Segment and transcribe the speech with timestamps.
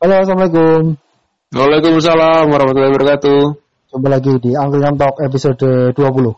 [0.00, 0.96] Halo, Assalamualaikum.
[1.52, 3.40] Waalaikumsalam warahmatullahi wabarakatuh.
[3.90, 6.32] Coba lagi di Anglian Talk episode 20.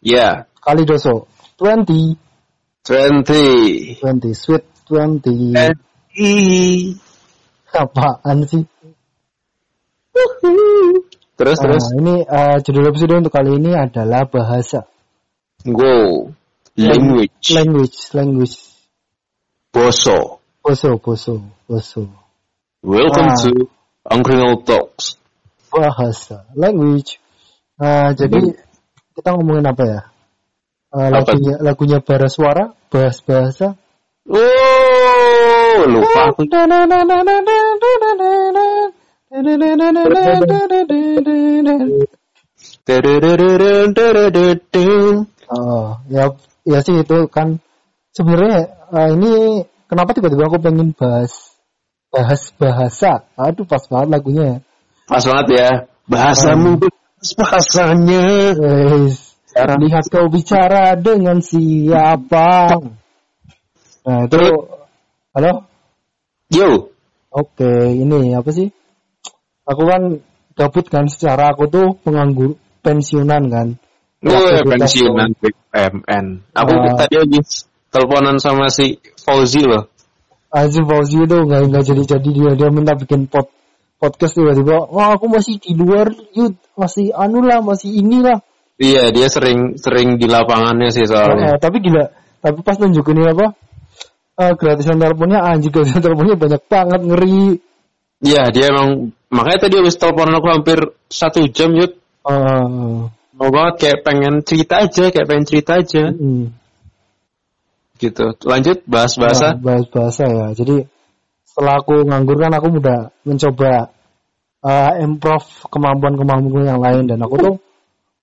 [0.00, 1.26] Ya, Kali doso.
[1.58, 2.16] 20.
[2.86, 3.98] 20.
[4.00, 4.32] 20.
[4.32, 5.52] Sweet 20.
[5.58, 5.74] Eh,
[6.16, 6.96] ih.
[7.74, 8.62] Apaan sih?
[11.36, 11.84] Terus Nah, terus.
[11.98, 14.86] ini eh, judul episode untuk kali ini adalah bahasa.
[15.66, 16.30] Go.
[16.78, 17.52] Language.
[17.52, 17.98] Language.
[18.16, 18.56] Language.
[19.74, 20.40] Boso.
[20.62, 21.34] Boso, boso,
[21.66, 22.21] boso.
[22.82, 23.38] Welcome Ah.
[23.46, 23.70] to
[24.10, 25.14] Angkringal Talks.
[25.70, 26.50] Bahasa.
[26.58, 27.22] Language.
[27.78, 28.58] Nah, jadi
[29.14, 30.00] kita ngomongin apa ya?
[30.90, 31.14] Eh, Apa?
[31.14, 33.78] lagunya, lagunya Bara Suara, bahas bahasa.
[34.26, 36.42] Oh, lupa aku.
[45.52, 46.34] Oh, ya
[46.66, 47.62] ya sih itu kan
[48.10, 49.32] sebenarnya eh, ini
[49.86, 51.51] kenapa tiba-tiba aku pengen bahas
[52.12, 53.24] bahas bahasa.
[53.40, 54.44] Aduh pas banget lagunya.
[54.44, 54.56] ya.
[55.08, 55.70] Pas banget ya.
[56.04, 58.22] Bahasamu bebas bahasanya.
[59.52, 59.76] Cara.
[59.76, 62.72] lihat kau bicara dengan siapa.
[64.02, 64.40] Nah, itu
[65.36, 65.52] halo.
[66.48, 66.88] Yo.
[67.32, 68.72] Oke, ini apa sih?
[69.68, 70.24] Aku kan
[70.56, 73.68] gabut kan secara aku tuh penganggur pensiunan kan.
[74.24, 76.26] Aktivitas pensiunan BUMN.
[76.56, 76.96] Aku Ah.
[76.96, 79.91] tadi habis teleponan sama si Fauzi loh.
[80.52, 82.50] Azim Fauzi itu nggak nggak jadi jadi dia.
[82.54, 83.48] Dia minta bikin pod
[83.96, 86.54] podcast tiba-tiba wah aku masih di luar yud.
[86.76, 88.44] Masih anu lah masih inilah
[88.82, 91.54] Iya, dia sering sering di lapangannya sih soalnya.
[91.60, 92.08] tapi gila.
[92.42, 93.54] Tapi pas nunjukin apa
[94.42, 97.42] eh, gratisan teleponnya anjir gratisan teleponnya banyak banget ngeri.
[98.22, 101.94] Iya, dia emang makanya tadi habis teleponan aku hampir satu jam yud.
[102.26, 102.98] Eh,
[103.32, 106.12] Mau banget kayak pengen cerita aja, kayak pengen cerita aja.
[106.14, 106.52] Hmm.
[108.02, 108.34] Gitu.
[108.42, 109.54] Lanjut bahas bahasa.
[109.54, 110.90] Nah, bahas bahasa ya jadi
[111.46, 113.92] setelah aku nganggur kan aku udah mencoba
[114.64, 117.54] eh, improve kemampuan-kemampuan yang lain dan aku tuh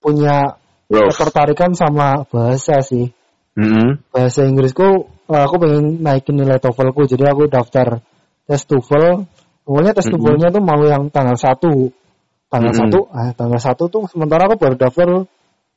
[0.01, 0.57] punya
[0.89, 3.13] ketertarikan sama bahasa sih
[3.53, 4.01] Mm-mm.
[4.09, 8.01] bahasa Inggrisku eh, aku pengen naikin nilai TOEFLku jadi aku daftar
[8.49, 9.29] tes TOEFL
[9.69, 10.17] awalnya tes Mm-mm.
[10.17, 13.05] TOEFLnya tuh mau yang tanggal 1 tanggal Mm-mm.
[13.13, 15.07] 1 ah tanggal 1 tuh sementara aku baru daftar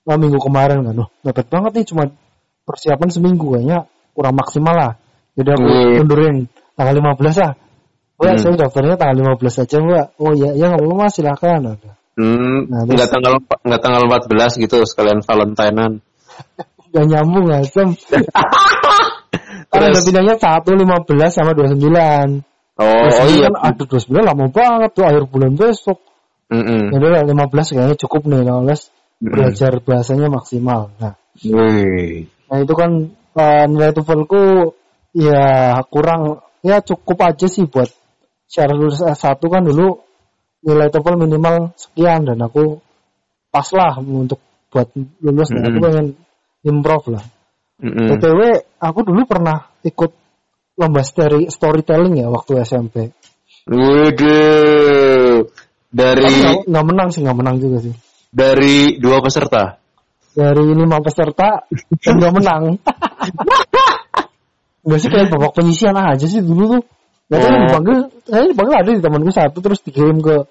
[0.08, 2.04] eh, minggu kemarin kan loh mepet banget nih cuma
[2.64, 4.92] persiapan seminggu kayaknya kurang maksimal lah
[5.32, 5.92] jadi aku Mm.
[6.04, 6.36] mundurin
[6.76, 7.52] tanggal 15 lah
[8.22, 8.38] Mbak, Mm.
[8.38, 10.06] saya daftarnya tanggal 15 aja, Mbak.
[10.22, 11.60] Oh iya, ya nggak apa-apa, silakan.
[12.14, 13.32] Hmm, Nah, terus- nggak tanggal
[13.66, 15.92] nggak tanggal 14 gitu sekalian Valentinean.
[16.92, 17.96] Gak nyambung, Asem.
[19.72, 22.44] Karena Terus udah pindahnya 1, 15, sama 29.
[22.76, 23.48] oh, oh iya.
[23.48, 25.98] Kan, aduh 29 lama banget tuh akhir bulan besok.
[26.52, 26.92] Mm-mm.
[26.92, 29.32] Ya udah 15 kayaknya cukup nih kalau les Mm-mm.
[29.32, 30.92] belajar bahasanya maksimal.
[31.00, 32.28] Nah, Wih.
[32.52, 32.90] nah itu kan
[33.36, 34.72] eh, nilai TOEFLku
[35.12, 37.88] ya kurang ya cukup aja sih buat
[38.48, 40.00] syarat lulus S1 kan dulu
[40.62, 42.78] nilai TOEFL minimal sekian dan aku
[43.52, 44.40] pas lah untuk
[44.72, 44.88] buat
[45.20, 46.06] lulus dan aku pengen
[46.64, 47.24] improve lah.
[47.82, 48.08] Mm-mm.
[48.14, 48.40] BTW
[48.78, 50.10] aku dulu pernah ikut
[50.78, 53.10] lomba story storytelling ya waktu SMP.
[53.66, 55.44] Waduh.
[55.92, 57.94] Dari nggak- nggak menang sih, nggak menang juga sih.
[58.32, 59.76] dari dua peserta.
[60.32, 61.68] Dari lima peserta
[62.00, 62.62] dan nggak menang.
[64.82, 66.82] Nggak sih kayak babak penyisian aja sih dulu tuh.
[67.30, 67.60] Gak tahu Oh.
[67.64, 70.44] dipanggil, saya dipanggil ada di temanku satu terus dikirim ke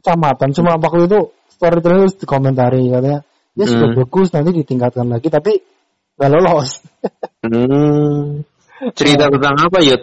[0.00, 0.48] kecamatan.
[0.56, 1.18] Cuma waktu itu
[1.52, 3.20] storytelling terus dikomentari katanya,
[3.52, 3.98] ya sudah Hmm.
[4.00, 5.60] bagus nanti ditingkatkan lagi tapi
[6.16, 6.80] nggak lolos.
[7.44, 8.40] Hmm.
[8.96, 10.02] Cerita tentang apa, Yud?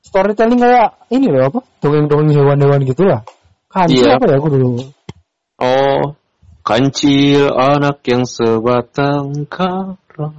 [0.00, 1.60] storytelling kayak ini loh apa?
[1.84, 3.20] Dongeng-dongeng hewan-hewan gitu lah.
[3.68, 4.16] Kanji Iya.
[4.18, 4.68] apa ya aku dulu?
[5.60, 6.16] Oh,
[6.64, 10.30] kancil anak yang sebatang kara.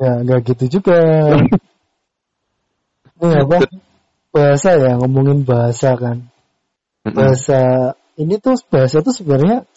[0.00, 1.00] Ya nggak gitu juga.
[3.20, 3.68] Ini apa?
[4.32, 6.32] Bahasa ya ngomongin bahasa kan.
[7.04, 9.68] Bahasa ini tuh bahasa tuh sebenarnya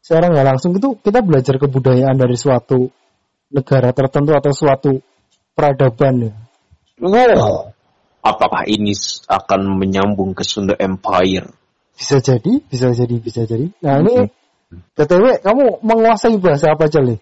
[0.00, 2.88] secara nggak langsung itu kita belajar kebudayaan dari suatu
[3.52, 4.92] negara tertentu atau suatu
[5.52, 6.32] peradaban ya.
[7.00, 7.72] Wow.
[8.20, 8.92] Apakah ini
[9.28, 11.48] akan menyambung ke Sunda Empire?
[11.96, 13.68] Bisa jadi, bisa jadi, bisa jadi.
[13.84, 14.28] Nah ini
[14.96, 17.20] BTW kamu menguasai bahasa apa aja nih?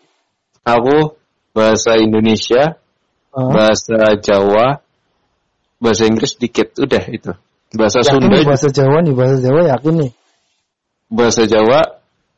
[0.62, 1.18] Aku
[1.58, 2.78] bahasa Indonesia,
[3.28, 4.81] Ah, bahasa Jawa,
[5.78, 7.32] bahasa Inggris dikit, udah itu.
[7.76, 10.10] Bahasa yakin Sunda, nih bahasa Jawa nih, bahasa Jawa yakin nih.
[11.10, 11.81] bahasa Jawa.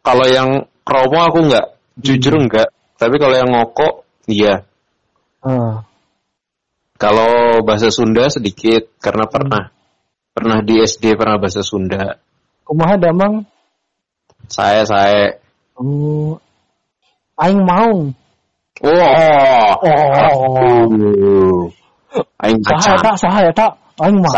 [0.01, 0.51] Kalau yang
[0.83, 1.67] kromo aku nggak,
[2.01, 2.69] jujur nggak.
[2.97, 4.65] Tapi kalau yang ngoko, iya.
[5.45, 5.85] Ah,
[6.97, 9.73] Kalau bahasa Sunda sedikit karena pernah
[10.37, 12.21] pernah di SD pernah bahasa Sunda.
[12.65, 13.49] kumaha damang?
[14.53, 15.39] Saya saya.
[15.81, 16.37] Oh,
[17.41, 18.13] aing mau.
[18.81, 18.91] Oh.
[22.41, 23.05] Aing Saha baca.
[23.05, 24.33] tak, saha ya tak, aing mau.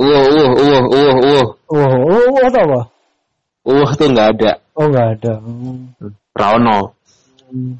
[0.00, 1.44] Uh, uh, uh, uh, uh.
[1.70, 2.80] Oh, oh, oh atau apa?
[3.62, 4.52] Uh tuh nggak ada.
[4.74, 5.32] Oh nggak ada.
[5.38, 5.94] Hmm.
[6.34, 6.98] Rano.
[7.46, 7.78] Hmm.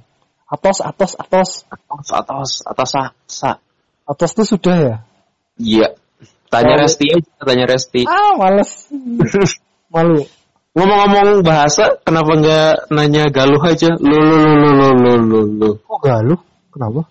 [0.50, 1.50] Atos, atos, atos.
[1.70, 3.50] Atas, atas, atas, sa, sa.
[4.06, 4.96] Atos itu sudah ya?
[5.58, 5.88] Iya.
[6.50, 6.82] Tanya Oh.
[6.82, 8.02] Resti aja, tanya Resti.
[8.10, 8.90] Ah, males.
[9.94, 10.26] Malu.
[10.70, 13.90] Ngomong-ngomong bahasa, kenapa nggak nanya Galuh aja?
[13.98, 15.70] Lu, lu, lu, lu, lu, lu, lu, lu.
[15.82, 16.38] Kok galuh?
[16.70, 17.10] Kenapa?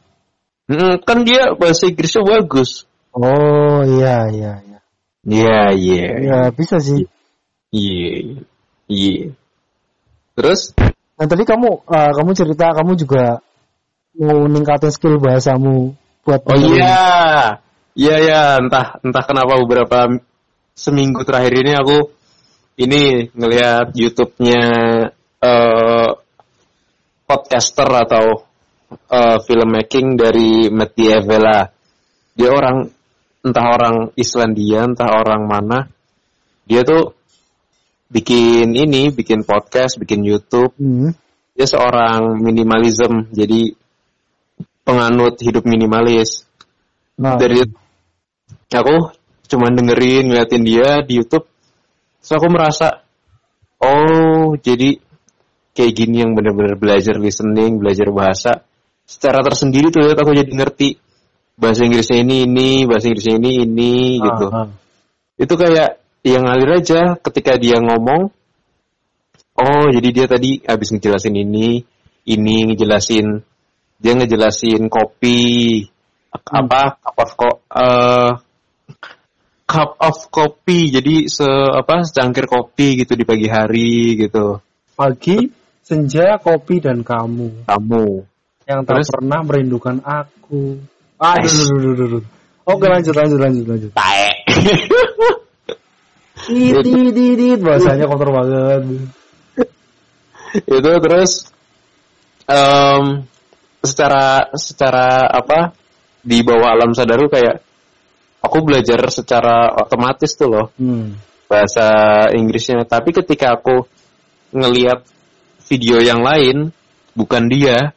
[0.71, 2.87] Mm, kan dia bahasa Inggrisnya bagus.
[3.11, 4.79] Oh, iya, iya, iya.
[5.27, 6.07] Iya, iya.
[6.23, 7.03] Ya, bisa sih.
[7.75, 8.39] Iya.
[8.87, 9.35] Iya.
[10.39, 10.71] Terus?
[11.19, 13.43] Nah, tadi kamu eh, kamu cerita kamu juga
[14.15, 17.59] mau ningkatin skill bahasamu buat Oh iya.
[17.91, 18.41] Iya, ya.
[18.63, 20.15] Entah, entah kenapa beberapa
[20.79, 22.18] seminggu terakhir ini aku
[22.79, 24.63] ini ngelihat YouTube-nya
[25.39, 26.09] eh
[27.29, 28.25] podcaster atau
[28.89, 31.69] eh, filmmaking dari Matt Diavela.
[32.33, 32.89] Dia orang
[33.43, 35.79] entah orang Islandia, entah orang mana.
[36.65, 37.13] Dia tuh
[38.09, 40.73] bikin ini, bikin podcast, bikin YouTube.
[40.79, 41.13] Hmm.
[41.53, 43.75] Dia seorang minimalism, jadi
[44.87, 46.47] penganut hidup minimalis.
[47.19, 47.67] Nah, Dari
[48.71, 48.95] aku
[49.51, 51.45] cuma dengerin, ngeliatin dia di YouTube.
[52.19, 53.03] Terus aku merasa,
[53.79, 54.99] oh jadi
[55.73, 58.67] kayak gini yang bener-bener belajar listening, belajar bahasa.
[59.09, 60.99] Secara tersendiri tuh aku jadi ngerti
[61.57, 64.45] bahasa Inggrisnya ini ini, bahasa Inggrisnya ini ini gitu.
[64.51, 64.69] ah, ah.
[65.39, 68.29] Itu kayak yang ngalir aja ketika dia ngomong.
[69.59, 71.83] Oh, jadi dia tadi habis ngejelasin ini,
[72.27, 73.43] ini ngejelasin
[73.99, 75.83] dia ngejelasin kopi
[76.31, 78.31] apa cup of co- eh,
[79.69, 80.89] cup of kopi.
[80.89, 84.57] Jadi se apa secangkir kopi gitu di pagi hari gitu.
[84.97, 85.45] Pagi,
[85.85, 88.07] senja, kopi dan kamu Kamu.
[88.67, 89.07] yang tak Terus?
[89.13, 90.81] pernah merindukan aku.
[91.21, 92.19] Dulu, dulu, dulu, dulu.
[92.69, 93.91] Oke, lanjut, lanjut, lanjut, lanjut.
[93.93, 94.29] Tae.
[97.65, 98.81] Bahasanya kotor banget.
[100.65, 101.31] itu terus
[102.49, 103.21] em,
[103.85, 105.77] secara secara apa
[106.25, 107.68] di bawah alam sadarku kayak
[108.49, 111.13] aku belajar secara otomatis tuh loh Hmm.
[111.45, 111.85] bahasa
[112.33, 113.85] Inggrisnya tapi ketika aku
[114.49, 115.05] ngeliat
[115.69, 116.73] video yang lain
[117.13, 117.93] bukan dia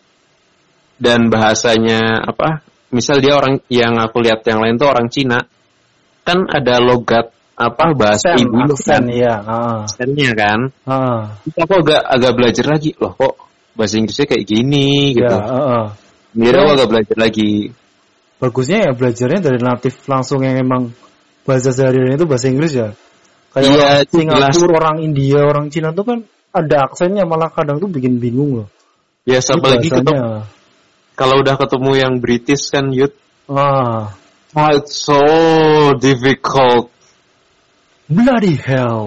[1.00, 2.60] dan bahasanya apa
[2.92, 5.40] misal dia orang yang aku lihat yang lain tuh orang Cina
[6.22, 9.34] kan ada logat apa bahasa Aksen, ibu aksen, iya.
[9.44, 11.36] Ah, aksennya kan ah.
[11.44, 13.34] Terus aku agak agak belajar lagi loh kok
[13.76, 15.36] bahasa Inggrisnya kayak gini Ya, gitu.
[15.36, 15.84] ah, ah.
[16.32, 17.52] Jadi aku agak belajar lagi.
[18.42, 20.90] Bagusnya ya belajarnya dari natif langsung yang emang
[21.46, 22.90] bahasa sehari-hari itu bahasa Inggris ya.
[23.54, 24.54] Kayak Iya, orang jelas.
[24.58, 26.18] Singapura, orang India, orang Cina tuh kan
[26.50, 28.68] ada aksennya malah kadang tuh bikin bingung loh.
[29.22, 30.42] Ya apalagi ketemu,
[31.14, 33.14] kalau udah ketemu yang British kan Yud,
[33.46, 34.10] Ah,
[34.58, 35.22] oh, it's so
[36.02, 36.90] difficult.
[38.10, 39.06] bloody hell.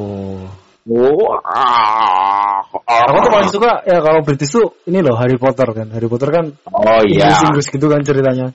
[0.86, 2.62] Wah.
[2.86, 5.90] Aku tuh paling suka ya kalau British tuh ini loh Harry Potter kan.
[5.92, 7.34] Harry Potter kan Oh iya.
[7.34, 8.54] Inggris Inggris gitu kan ceritanya.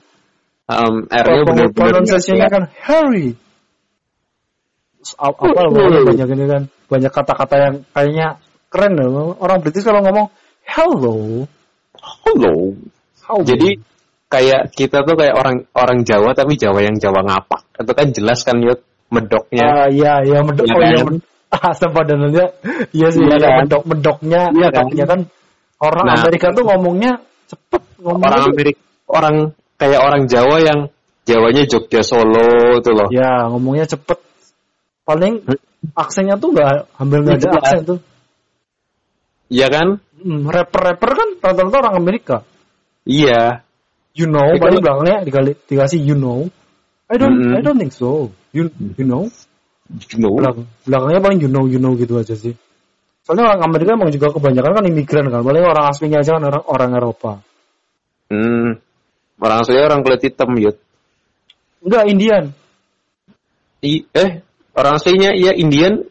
[0.71, 3.35] Um, R-nya pronunciation-nya nggak kan Harry.
[5.17, 6.05] Apa Hmm.
[6.07, 8.27] banyak ini kan banyak kata-kata yang kayaknya
[8.69, 9.33] keren loh.
[9.41, 10.29] Orang British kalau ngomong
[10.63, 11.43] hello,
[12.23, 12.53] Hello.
[13.25, 13.81] how Jadi
[14.31, 17.61] kayak kita tuh kayak orang orang Jawa tapi Jawa yang Jawa ngapak.
[17.81, 18.79] Itu kan jelas kan Yud
[19.11, 19.65] medoknya.
[19.67, 21.05] Ah iya iya medok Iya oh iya kan?
[21.11, 21.25] men-
[21.67, 22.45] asam padanannya
[22.95, 23.59] iya sih Iya iya, kan?
[23.67, 24.85] medok medoknya Iya kan?
[24.87, 25.19] kan
[25.83, 26.15] orang Nah.
[26.23, 27.11] Amerika tuh ngomongnya
[27.51, 29.35] cepet ngomongnya orang Amerika orang
[29.81, 30.79] kayak orang Jawa yang
[31.21, 33.09] Jawanya Jogja Solo itu loh.
[33.09, 34.17] ya ngomongnya cepet
[35.01, 35.41] paling
[35.93, 37.57] aksennya tuh nggak hampir nggak ada Iya.
[37.57, 37.99] aksen tuh
[39.51, 39.87] Iya kan?
[40.21, 42.37] Hmm, rapper-rapper kan rata-rata orang Amerika
[43.03, 43.65] Iya.
[44.13, 46.45] you know Itu- paling belakangnya dikali, dikasih you know
[47.11, 47.57] I don't Mm-mm.
[47.57, 49.27] I don't think so you you know
[49.91, 50.39] You know.
[50.39, 52.55] Belakang, belakangnya paling you know you know gitu aja sih
[53.21, 56.63] soalnya orang Amerika emang juga kebanyakan kan imigran kan paling orang aslinya aja kan orang
[56.65, 57.33] orang Eropa
[58.31, 58.79] Hmm.
[59.41, 60.77] Orang asli orang kulit hitam, Yud.
[61.81, 62.43] enggak Indian
[63.81, 64.45] I, eh,
[64.77, 66.05] orang aslinya iya Indian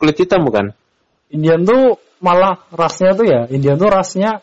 [0.00, 0.72] kulit hitam bukan?
[1.28, 4.40] Indian tuh malah rasnya tuh ya Indian tuh rasnya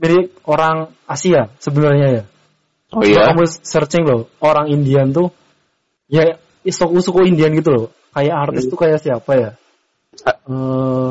[0.00, 2.24] mirip orang Asia sebenarnya ya
[2.88, 3.28] Oh Kalau iya.
[3.36, 5.28] kamu searching loh orang Indian tuh
[6.08, 9.50] ya suku-suku Indian gitu loh kayak artis tuh kayak siapa ya
[10.24, 11.10] A- eh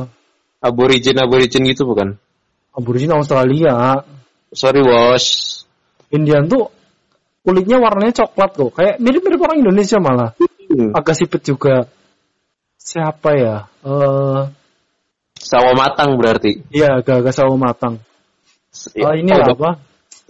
[0.58, 2.18] Aborigin aborigin gitu bukan?
[2.74, 4.02] aborigin Australia
[4.48, 5.57] Sorry, bos.
[6.10, 6.72] Indian tuh
[7.42, 10.32] kulitnya warnanya coklat kok kayak mirip-mirip orang Indonesia malah
[10.68, 10.92] Hmm.
[10.92, 11.88] agak sipit juga
[12.76, 13.56] siapa ya
[13.88, 14.42] eh
[15.40, 16.60] Sawo matang berarti.
[16.76, 18.04] iya agak-agak sawo matang
[19.00, 19.72] Ah, ini lah Obama.
[19.72, 19.72] apa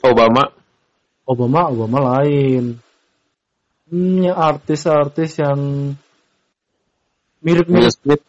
[0.05, 0.43] Obama.
[1.25, 2.77] Obama Obama lain
[3.89, 5.57] hmm, ya artis-artis yang
[7.41, 8.23] mirip-mirip Will Smith.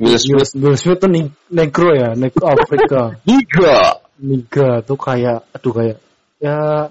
[0.00, 0.50] Will Smith.
[0.56, 1.10] Will Smith tuh
[1.52, 3.20] negro ya, negro Afrika.
[3.28, 4.00] Giga.
[4.22, 5.96] Niga tuh kayak, aduh kayak,
[6.42, 6.90] ya,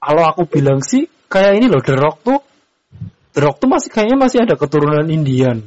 [0.00, 2.40] kalau aku bilang sih, kayak ini loh, The Rock tuh,
[3.36, 5.60] The Rock tuh masih kayaknya masih ada keturunan Indian.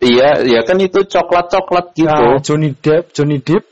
[0.00, 2.08] Iya, ya kan itu coklat-coklat gitu.
[2.08, 3.64] Nah, Johnny Depp, Johnny Depp,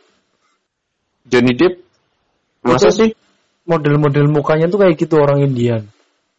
[1.24, 1.74] Johnny Depp.
[2.60, 3.10] Masa Itu- sih?
[3.68, 5.84] model-model mukanya tuh kayak gitu orang Indian.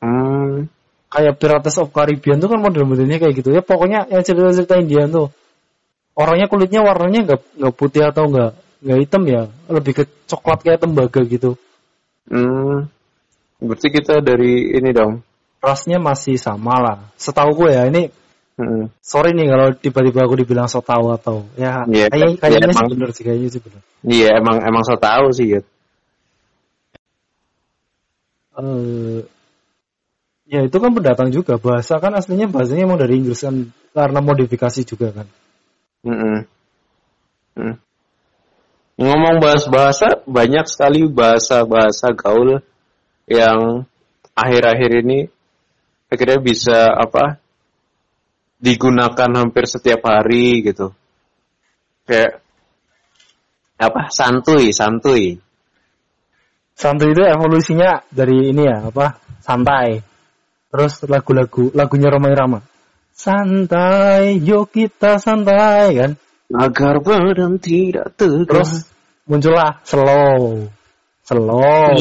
[0.02, 0.66] Hmm.
[1.14, 3.62] Kayak Pirates of Caribbean tuh kan model-modelnya kayak gitu ya.
[3.62, 5.30] Pokoknya yang cerita-cerita Indian tuh,
[6.18, 10.80] orangnya kulitnya warnanya nggak nggak putih atau nggak nggak hitam ya, lebih ke coklat kayak
[10.84, 11.56] tembaga gitu.
[12.30, 12.88] Hmm.
[13.60, 15.24] Berarti kita dari ini dong.
[15.60, 16.98] rasnya masih sama lah.
[17.20, 18.08] Setahu gue ya ini
[18.56, 18.92] Hmm.
[19.00, 22.76] sorry nih kalau tiba-tiba aku dibilang so tahu atau ya Iya, kayak- iya, kayaknya sih
[22.76, 22.88] emang.
[22.92, 23.82] bener sih kayaknya sih bener.
[24.04, 25.68] Iya, emang emang saya tahu sih, gitu.
[28.60, 29.20] Eh,
[30.52, 34.80] ya itu kan pendatang juga bahasa kan aslinya bahasanya emang dari Inggris kan karena modifikasi
[34.84, 35.28] juga kan.
[36.04, 36.38] Mm-mm.
[37.56, 37.76] Mm.
[39.00, 42.60] Ngomong bahas bahasa, banyak sekali bahasa-bahasa gaul
[43.32, 43.88] yang
[44.36, 45.20] akhir-akhir ini
[46.12, 47.39] akhirnya bisa apa
[48.60, 50.91] digunakan hampir setiap hari gitu.
[52.03, 52.44] Kayak
[53.79, 55.39] apa santuy, santuy.
[56.75, 60.03] Santuy itu evolusinya dari ini ya apa santai.
[60.75, 62.60] Terus lagu-lagu lagunya Roma Irama.
[63.15, 66.12] Santai, yuk kita santai kan.
[66.50, 68.50] Agar badan tidak tegang.
[68.50, 68.89] Terus
[69.29, 70.65] muncullah slow.
[71.22, 71.94] Slow.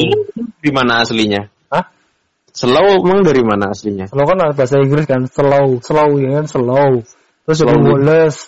[0.64, 1.52] di mana aslinya?
[1.69, 1.85] Hah?
[2.49, 4.09] Slow emang dari mana aslinya?
[4.09, 7.05] Slow kan bahasa Inggris kan slow, slow ya kan slow.
[7.45, 7.88] Terus jadi Slowly.
[7.93, 8.40] Wallace.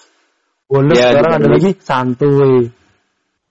[0.73, 2.57] Wallace Ya, sekarang ada di- lagi santuy.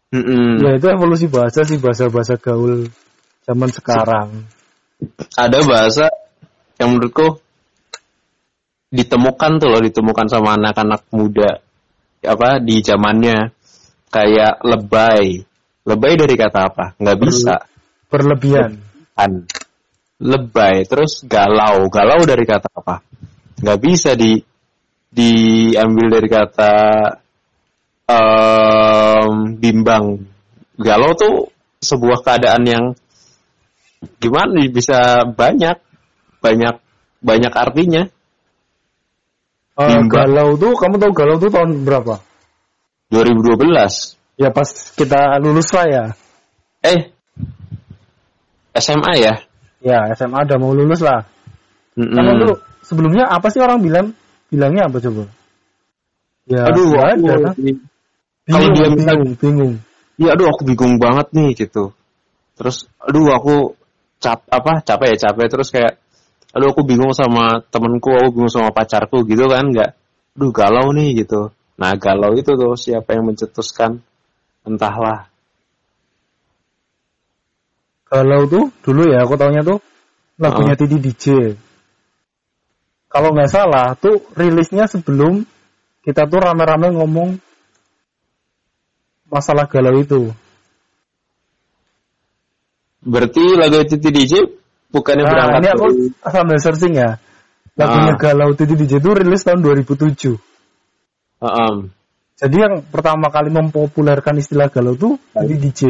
[0.09, 0.57] Mm-mm.
[0.65, 2.89] Ya itu evolusi bahasa sih bahasa-bahasa gaul
[3.45, 4.49] zaman sekarang.
[5.37, 6.09] ada bahasa
[6.81, 7.37] yang menurutku
[8.89, 11.61] ditemukan tuh loh ditemukan sama anak-anak muda
[12.23, 13.53] apa di zamannya.
[14.09, 15.45] Kayak lebay.
[15.85, 16.85] Lebay dari kata apa?
[16.97, 17.55] Nggak bisa.
[18.09, 18.81] Berlebihan.
[19.13, 19.45] kan
[20.19, 20.83] lebay.
[20.89, 21.87] Terus galau.
[21.87, 23.05] Galau dari kata apa?
[23.61, 24.41] Nggak bisa di
[25.09, 26.75] diambil dari kata
[28.09, 30.05] em, bimbang.
[30.79, 31.35] Galau tuh
[31.79, 32.85] sebuah keadaan yang
[34.17, 34.65] gimana?
[34.67, 35.77] Bisa banyak.
[36.39, 36.75] Banyak
[37.19, 38.07] banyak artinya
[39.79, 40.11] Bimbang.
[40.11, 42.19] galau tuh kamu tahu galau tuh tahun berapa?
[43.15, 43.63] 2012
[44.35, 46.03] Ya pas kita lulus lah ya.
[46.83, 47.11] eh
[48.75, 49.33] SMA ya
[49.79, 51.23] Ya SMA udah mau lulus lah.
[51.95, 52.11] Mm-mm.
[52.11, 54.11] Kamu dulu sebelumnya apa sih orang bilang
[54.47, 55.23] bilangnya apa coba?
[56.49, 57.53] Ya, aduh aku- ada, kan?
[58.49, 59.73] kalau bingung, dia bingung, bingung.
[60.17, 61.93] ya aduh aku bingung banget nih gitu
[62.57, 63.77] terus aduh aku
[64.17, 66.01] cap apa capek ya capek terus kayak
[66.55, 69.93] aduh aku bingung sama temenku aku bingung sama pacarku gitu kan nggak
[70.37, 74.01] aduh galau nih gitu nah galau itu tuh siapa yang mencetuskan
[74.65, 75.29] entahlah
[78.09, 79.77] Galau tuh dulu ya aku taunya tuh
[80.41, 80.79] lagunya Ah.
[80.81, 81.25] Titi DJ.
[83.05, 85.45] Kalau nggak salah tuh rilisnya sebelum
[86.01, 87.37] kita tuh rame-rame ngomong
[89.29, 90.33] masalah galau itu.
[92.99, 94.58] berarti lagu Titi DJ
[94.89, 97.09] bukannya Nah, berangkat ini aku dari- sambil searching ya.
[97.79, 98.19] Lagunya Ah.
[98.19, 100.35] Galau Titi DJ itu rilis tahun 2007.
[101.39, 101.73] Heeh.
[102.39, 105.81] Jadi yang pertama kali mempopulerkan istilah galau tuh Titi DJ.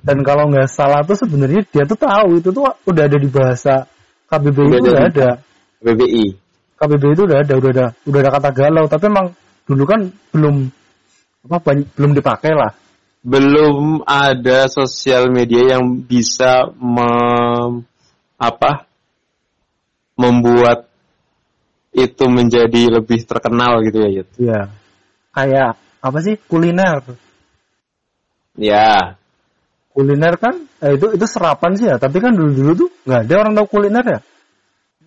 [0.00, 3.84] Dan kalau nggak salah tuh sebenarnya dia tuh tahu itu tuh udah ada di bahasa
[4.32, 5.28] KBBI Udah itu ada udah ada.
[5.80, 6.24] BBI
[6.80, 8.84] KBBI itu udah ada, udah ada, udah ada kata galau.
[8.88, 9.26] Tapi emang
[9.68, 10.00] dulu kan
[10.32, 10.56] belum
[11.44, 12.72] apa banyak, belum dipakai lah.
[13.20, 17.84] Belum ada sosial media yang bisa mem,
[18.40, 18.88] apa
[20.16, 20.88] membuat
[21.92, 24.28] itu menjadi lebih terkenal gitu ya Yud.
[24.40, 24.60] Iya.
[25.30, 27.04] Kayak apa sih kuliner?
[28.60, 29.16] ya
[29.90, 31.98] Kuliner kan eh, itu itu serapan sih ya.
[31.98, 34.20] Tapi kan dulu dulu tuh nggak ada orang tahu kuliner ya.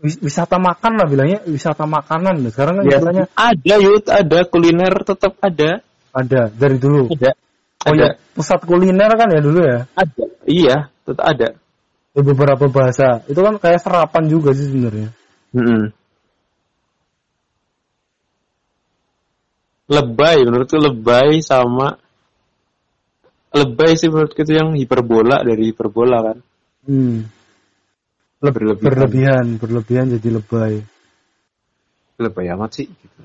[0.03, 2.43] Wis- Wisata makan lah bilangnya wisata makanan.
[2.51, 5.79] Sekarang kan Ya, istilahnya ada Yud ada kuliner tetap ada
[6.13, 7.09] ada dari dulu.
[7.15, 7.31] ada
[7.83, 9.79] Oh ada iya, pusat kuliner kan ya dulu ya.
[9.95, 11.49] ada iya tetap ada
[12.13, 13.25] Di beberapa bahasa.
[13.25, 15.09] Itu kan kayak serapan juga sih sebenarnya.
[15.53, 15.91] Mm-mm.
[19.93, 21.99] lebay menurutku lebay sama
[23.53, 26.37] lebay sih menurutku itu yang hiperbola dari hiperbola kan
[26.83, 27.31] Hmm.
[28.43, 30.83] berlebihan Berlebihan, berlebihan jadi lebay.
[32.19, 33.23] lebay amat sih gitu.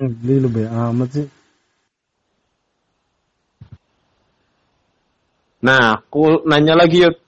[0.00, 1.26] Hmm, ini lebay amat sih.
[5.58, 7.18] Nah, aku nanya lagi yuk.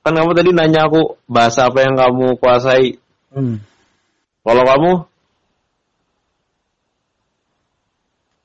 [0.00, 3.00] Kan kamu tadi nanya aku bahasa apa yang kamu kuasai.
[3.32, 3.60] Hmm.
[4.44, 4.92] Kalau kamu?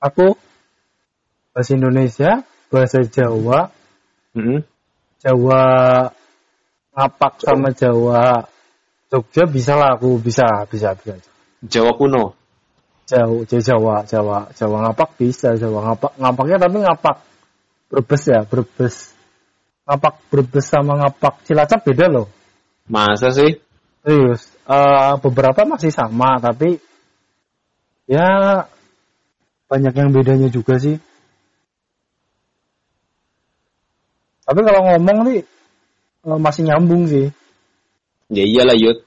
[0.04, 0.38] Aku
[1.56, 3.72] bahasa Indonesia, bahasa Jawa,
[4.36, 4.60] Mm-mm.
[5.24, 5.64] Jawa
[6.92, 8.44] ngapak sama Jawa
[9.08, 11.16] Jogja bisa lah aku bisa bisa bisa
[11.64, 12.36] Jawa kuno.
[13.08, 17.16] Jawa Jawa Jawa Jawa ngapak bisa Jawa ngapak ngapaknya tapi ngapak
[17.90, 19.14] Brebes ya Brebes.
[19.86, 22.28] Ngapak Brebes sama ngapak Cilacap beda loh.
[22.90, 23.62] Masa sih?
[24.06, 24.54] serius.
[24.66, 26.78] Eh, beberapa masih sama tapi
[28.06, 28.66] ya
[29.66, 31.02] banyak yang bedanya juga sih.
[34.46, 35.42] Tapi kalau ngomong nih
[36.30, 37.34] eh, masih nyambung sih.
[38.30, 39.06] Ya iyalah Yud.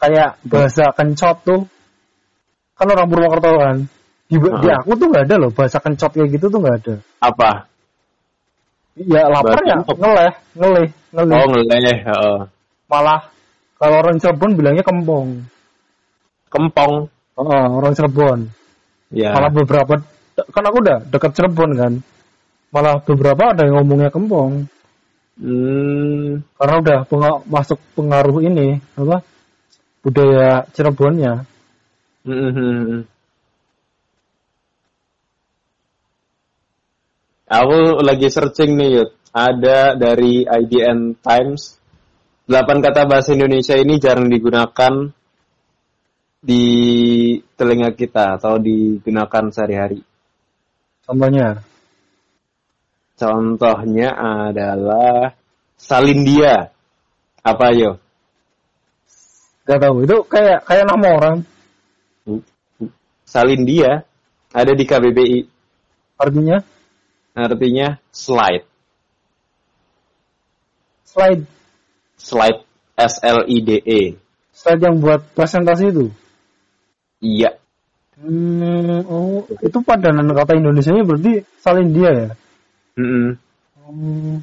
[0.00, 1.62] kayak bahasa kencot tuh.
[2.72, 3.76] Kan orang Purwokerto kan
[4.30, 4.78] di, di Heeh.
[4.78, 7.50] aku tuh nggak ada loh bahasa kencot kayak gitu tuh nggak ada Apa?
[8.94, 9.96] ya lapar Bahasa ya kencot.
[9.98, 11.96] ngeleh ngeleh ngeleh Oh ngeleh.
[12.00, 12.38] heeh.
[12.86, 13.20] malah
[13.74, 15.28] kalau orang Cirebon bilangnya kempong
[16.50, 17.06] Kempong.
[17.38, 18.38] Heeh, orang Cirebon
[19.10, 19.34] Ya.
[19.34, 19.98] malah beberapa
[20.38, 21.92] kan aku udah dekat Cirebon kan
[22.70, 24.70] malah beberapa ada yang ngomongnya kempong
[25.40, 26.44] Hmm.
[26.54, 29.24] karena udah penga- masuk pengaruh ini apa
[30.00, 31.48] budaya Cirebonnya
[32.22, 33.08] Mhm.
[37.50, 39.10] Aku lagi searching nih Yud.
[39.34, 41.82] Ada dari IDN Times.
[42.46, 45.10] 8 kata bahasa Indonesia ini jarang digunakan
[46.38, 46.64] di
[47.58, 49.98] telinga kita atau digunakan sehari-hari.
[51.02, 51.66] contohnya
[53.18, 55.34] Contohnya adalah
[55.74, 56.70] Salindia.
[57.42, 57.98] Apa yo?
[59.66, 61.36] Gak tahu itu kayak kayak nama orang
[63.26, 64.06] Salindia
[64.54, 65.40] ada di KBBI.
[66.20, 66.62] artinya
[67.32, 68.66] Artinya slide.
[71.06, 71.42] slide
[72.14, 72.60] Slide
[72.94, 74.00] S L I D E.
[74.54, 76.06] slide yang buat presentasi itu
[77.20, 77.56] Iya.
[78.20, 82.28] hmm, oh itu padanan kata Indonesia nya berarti salin dia ya
[82.94, 83.28] Mm-mm.
[83.88, 84.36] hmm.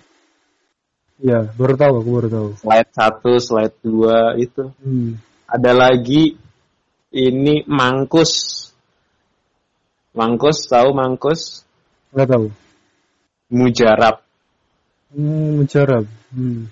[1.21, 4.63] ya baru tahu aku baru tahu Slide 1, slide 2 itu.
[4.81, 5.11] hmm.
[5.47, 6.35] Ada lagi
[7.15, 8.67] ini mangkus.
[10.11, 11.63] Mangkus tahu mangkus?
[12.11, 12.45] nggak tahu
[13.47, 14.19] Mujarab.
[15.15, 16.03] hmm, mujarab
[16.35, 16.67] hmm.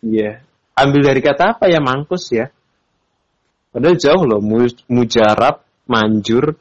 [0.00, 0.40] Iya.
[0.78, 2.48] Ambil dari kata apa ya mangkus ya?
[3.70, 6.56] Padahal jauh loh mu- mujarab, manjur.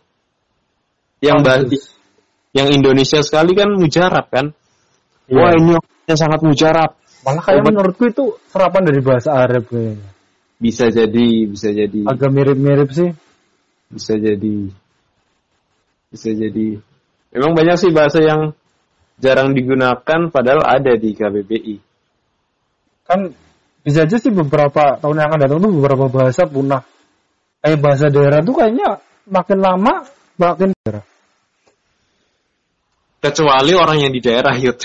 [1.22, 1.84] Yang ba- Bagus.
[2.52, 4.46] yang Indonesia sekali kan mujarab kan?
[5.30, 5.38] Iya.
[5.38, 6.92] Wah ini orangnya sangat mujarab.
[7.20, 10.08] malah kayak Obat- menurutku itu serapan dari bahasa Arab kayaknya
[10.56, 13.12] Bisa jadi, bisa jadi, agak mirip-mirip sih
[13.92, 14.72] bisa jadi,
[16.08, 16.80] bisa jadi.
[17.36, 18.56] Memang banyak sih bahasa yang
[19.20, 21.76] jarang digunakan padahal ada di KBBI.
[23.04, 23.30] kan
[23.84, 26.84] bisa aja sih beberapa tahun yang akan datang tuh beberapa bahasa punah
[27.64, 29.94] kayak bahasa daerah tuh kayaknya makin lama
[30.40, 31.04] makin daerah
[33.20, 34.80] Kecuali orang yang di daerah Yud.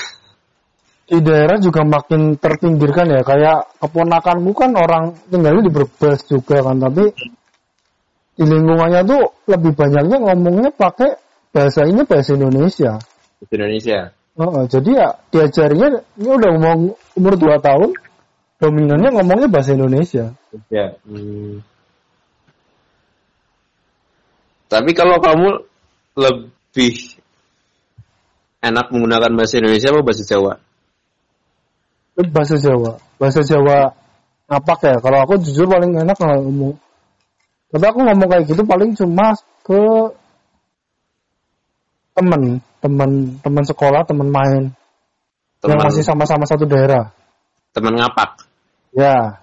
[1.05, 6.81] di daerah juga makin terpinggirkan ya kayak keponakanku kan orang tinggalnya di Brebes juga kan
[6.81, 7.13] tapi
[8.35, 11.15] di lingkungannya tuh lebih banyaknya ngomongnya pakai
[11.53, 12.99] bahasa ini bahasa Indonesia
[13.45, 14.17] Di Indonesia.
[14.35, 16.79] Heeh, jadi ya diajarinya ini udah ngomong
[17.15, 17.91] umur 2 tahun
[18.59, 20.35] dominannya ngomongnya bahasa Indonesia
[20.71, 20.95] Ya.
[21.03, 21.67] Hmm.
[24.71, 25.67] Tapi kalau kamu
[26.15, 26.95] lebih
[28.63, 30.53] enak menggunakan bahasa Indonesia apa bahasa Jawa?
[32.15, 33.95] Bahasa Jawa bahasa Jawa
[34.51, 36.77] ngapak ya kalau aku jujur paling enak kalau ngomong
[37.73, 39.33] tapi aku ngomong kayak gitu paling cuma
[39.65, 39.81] ke
[42.15, 43.11] temen temen
[43.43, 44.71] temen sekolah temen main.
[45.65, 47.11] Yang Teman masih sama-sama satu daerah.
[47.75, 48.47] Teman ngapak.
[48.95, 49.43] ya.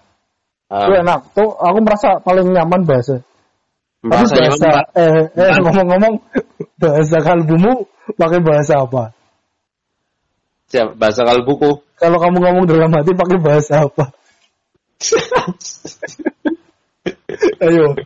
[0.72, 3.20] Ah, itu enak tuh aku merasa paling nyaman bahasa.
[4.02, 6.14] Tapi bahasanya bahasa eh, eh ngomong-ngomong
[6.82, 7.84] bahasa kalbumu
[8.16, 9.12] pakai bahasa apa?
[10.72, 11.84] Siap, bahasa kalbuku.
[12.00, 14.16] kalau kamu ngomong dalam hati pakai bahasa apa?
[17.68, 18.00] Ayo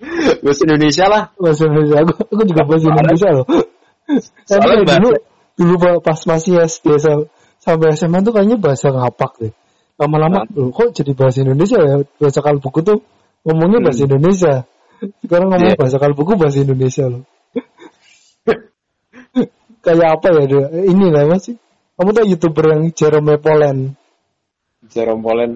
[0.44, 1.22] bahasa Indonesia lah.
[1.36, 1.96] bahasa Indonesia.
[2.02, 3.46] Aku, aku juga bahasa Indonesia loh.
[3.46, 5.24] Tapi Soalnya kayak dulu bahasa-
[5.60, 7.26] dulu pas masih SD sa-
[7.60, 9.52] sampai SMA tuh kayaknya bahasa ngapak deh.
[10.00, 12.00] Lama-lama loh, kok jadi bahasa Indonesia ya?
[12.16, 12.98] Bahasa kalbuku tuh
[13.44, 14.54] ngomongnya bahasa Indonesia.
[15.20, 15.80] Sekarang ngomong Iya.
[15.80, 17.22] bahasa kalbuku bahasa Indonesia loh.
[19.84, 21.48] Kayak apa ya dia ini lah mas.
[21.96, 23.96] Kamu tuh youtuber yang Jerome Polen?
[24.88, 25.50] Jerome Polen.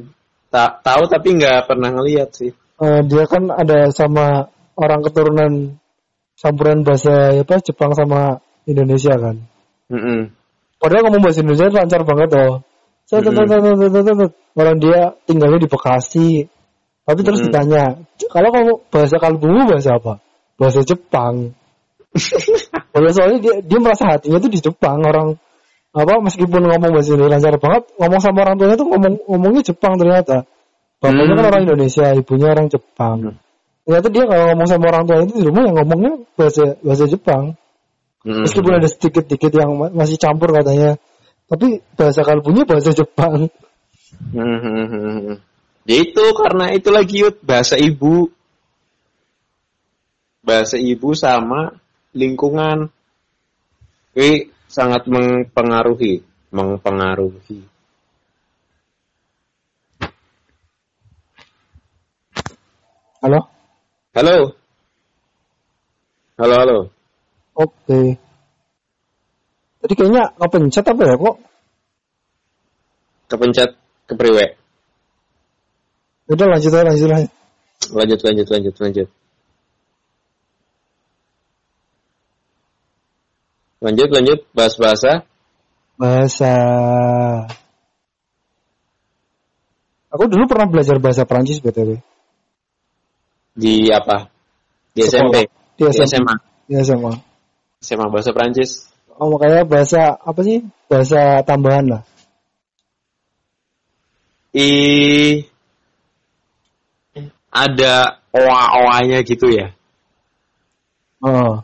[0.48, 2.52] Tak tahu tapi nggak pernah ngeliat sih.
[2.74, 5.78] Eh, dia kan ada sama orang keturunan
[6.34, 9.38] campuran bahasa apa Jepang sama Indonesia kan
[9.86, 10.34] Mm-mm.
[10.82, 12.66] padahal ngomong bahasa Indonesia lancar banget oh
[13.06, 13.22] set.
[14.54, 16.48] Orang dia tinggalnya di Bekasi.
[17.04, 17.52] Tapi terus Hmm.
[17.52, 17.84] ditanya,
[18.32, 20.24] kalau kamu bahasa kalbumu bahasa apa?
[20.56, 21.52] Bahasa Jepang.
[22.94, 25.34] Ya, soalnya dia dia merasa hatinya tuh di Jepang orang
[25.90, 29.98] apa meskipun ngomong bahasa Indonesia lancar banget ngomong sama orang tuanya tuh ngomong ngomongnya Jepang
[29.98, 30.46] ternyata
[31.04, 31.50] bapaknya kan Hmm.
[31.52, 33.16] orang Indonesia ibunya orang Jepang
[33.84, 37.42] ternyata dia kalau ngomong sama orang tua itu di rumah yang ngomongnya bahasa bahasa Jepang
[38.24, 38.48] Mm-mm.
[38.48, 40.96] meskipun ada sedikit-sedikit yang ma- masih campur katanya
[41.44, 43.52] tapi bahasa kalbunya bahasa Jepang
[44.14, 45.42] Mhm.
[45.84, 48.30] Ya itu karena itu lagi Yud, bahasa ibu.
[50.40, 51.76] Bahasa ibu sama
[52.14, 52.88] lingkungan.
[54.14, 56.22] Ini sangat mempengaruhi,
[56.54, 57.66] mempengaruhi.
[63.24, 63.40] Halo
[64.14, 64.54] Halo.
[66.38, 66.78] Halo, halo.
[67.56, 68.00] oke
[69.80, 71.36] tadi kayaknya kepencet apa ya kok
[73.24, 73.70] Kepencet
[74.04, 74.44] ke priwe.
[76.28, 77.28] udah lanjut aja lanjut aja
[77.84, 79.08] Lanjut, lanjut, lanjut, lanjut.
[83.84, 84.38] Lanjut, lanjut.
[84.56, 85.10] Bahas bahasa.
[86.00, 86.54] bahasa
[90.10, 91.98] aku dulu pernah belajar bahasa Prancis btw
[93.54, 94.26] Di apa?
[94.92, 95.30] Di Sekolah.
[95.30, 95.36] SMP.
[95.74, 96.34] di Di SMA SMA.
[96.66, 97.12] di SMA
[97.84, 98.70] SMA bahasa Prancis.
[99.14, 100.58] oh makanya bahasa apa sih
[100.90, 102.02] bahasa tambahan lah
[104.54, 104.70] I
[107.54, 109.70] ada oa-oanya gitu ya.
[111.22, 111.62] oh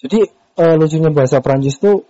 [0.00, 2.04] jadi eh, lucunya bahasa Prancis tuh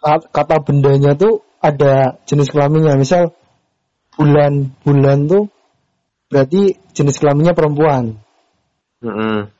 [0.00, 3.32] ka- kata bendanya tuh ada jenis kelaminnya misal
[4.16, 5.48] bulan bulan tuh
[6.30, 8.16] berarti jenis kelaminnya perempuan
[9.02, 9.50] Mm-mm.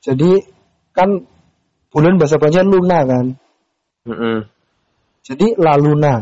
[0.00, 0.30] jadi
[0.94, 1.26] kan
[1.92, 3.26] bulan bahasa Prancis luna kan
[4.02, 4.50] Mm-mm.
[5.22, 6.18] Jadi La Luna.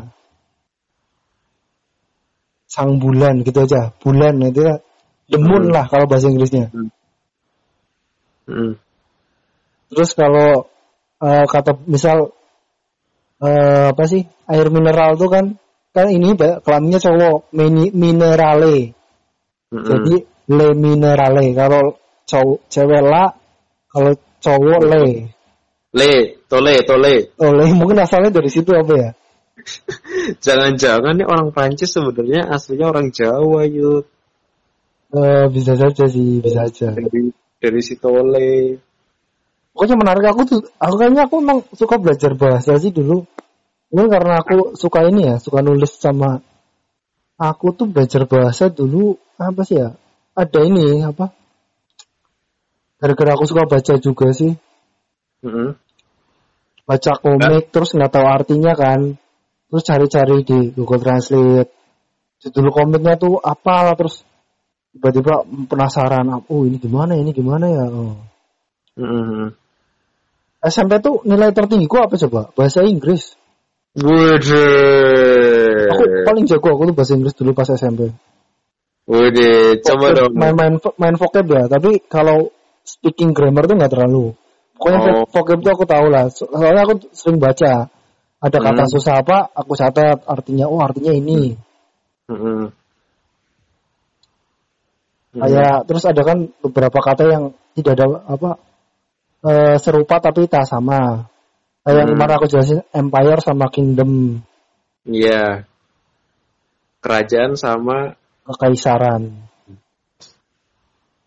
[2.68, 3.90] Sang bulan gitu aja.
[3.96, 4.76] Bulan itu ya.
[5.32, 5.74] The moon Hmm.
[5.74, 6.68] lah kalau bahasa Inggrisnya.
[8.44, 8.76] Mm-mm.
[9.90, 10.68] Terus kalau
[11.24, 12.36] eh, kata misal
[13.40, 15.56] eh, apa sih air mineral tuh kan
[15.90, 18.92] kan ini kelaminnya cowok mini, minerale.
[19.70, 19.86] Mm-mm.
[19.86, 20.14] Jadi
[20.50, 21.54] le minerale.
[21.54, 21.94] Kalau
[22.26, 23.30] cowok cewek la,
[23.86, 25.02] kalau cowok le.
[25.90, 26.12] le,
[26.46, 27.14] tole, tole.
[27.38, 29.10] Oh, le mungkin asalnya dari situ apa ya?
[30.44, 34.06] Jangan-jangan nih orang Prancis sebenarnya aslinya orang Jawa yuk.
[35.10, 36.94] Eh, bisa saja sih, bisa aja.
[36.94, 38.78] Dari dari si tole.
[39.70, 43.22] Pokoknya menarik aku tuh, aku kayaknya aku emang suka belajar bahasa sih dulu.
[43.90, 46.42] Mungkin karena aku suka ini ya, suka nulis sama
[47.40, 49.96] aku tuh belajar bahasa dulu apa sih ya?
[50.36, 51.32] Ada ini apa?
[53.00, 54.52] Gara-gara aku suka baca juga sih,
[55.40, 55.72] Mm-mm.
[56.84, 59.16] baca komik terus nggak tahu artinya kan,
[59.72, 61.72] terus cari-cari di Google Translate.
[62.44, 64.20] Judul komiknya tuh apa terus
[64.92, 67.88] tiba-tiba penasaran, oh ini gimana ini gimana ya?
[67.88, 68.20] Oh.
[69.00, 69.56] Mm-mm.
[70.60, 72.52] SMP tuh nilai tertinggiku apa coba?
[72.52, 73.32] Bahasa Inggris.
[73.96, 75.69] Waduh.
[75.90, 78.14] Aku paling jago aku tuh bahasa Inggris dulu pas SMP.
[79.10, 80.32] Waduh, coba dong.
[80.38, 82.54] Main main vocab ya, tapi kalau
[82.86, 84.38] speaking grammar tuh nggak terlalu.
[84.78, 85.26] Pokoknya Oh.
[85.28, 86.30] vocab tuh aku tahu lah.
[86.30, 87.90] So- Soalnya aku sering baca.
[88.40, 88.92] Ada kata Hmm.
[88.96, 90.64] susah apa, aku catat artinya.
[90.64, 91.52] Oh artinya ini.
[92.30, 92.72] Mm-mm.
[95.36, 95.40] Mm-mm.
[95.44, 97.44] Kayak terus ada kan beberapa kata yang
[97.76, 98.50] tidak ada apa
[99.40, 101.28] eh, serupa tapi tak sama.
[101.84, 102.14] Kayak yang Hmm.
[102.16, 104.40] kemarin aku jelasin empire sama kingdom,
[105.08, 105.64] Iya.
[107.00, 109.32] Kerajaan sama kekaisaran.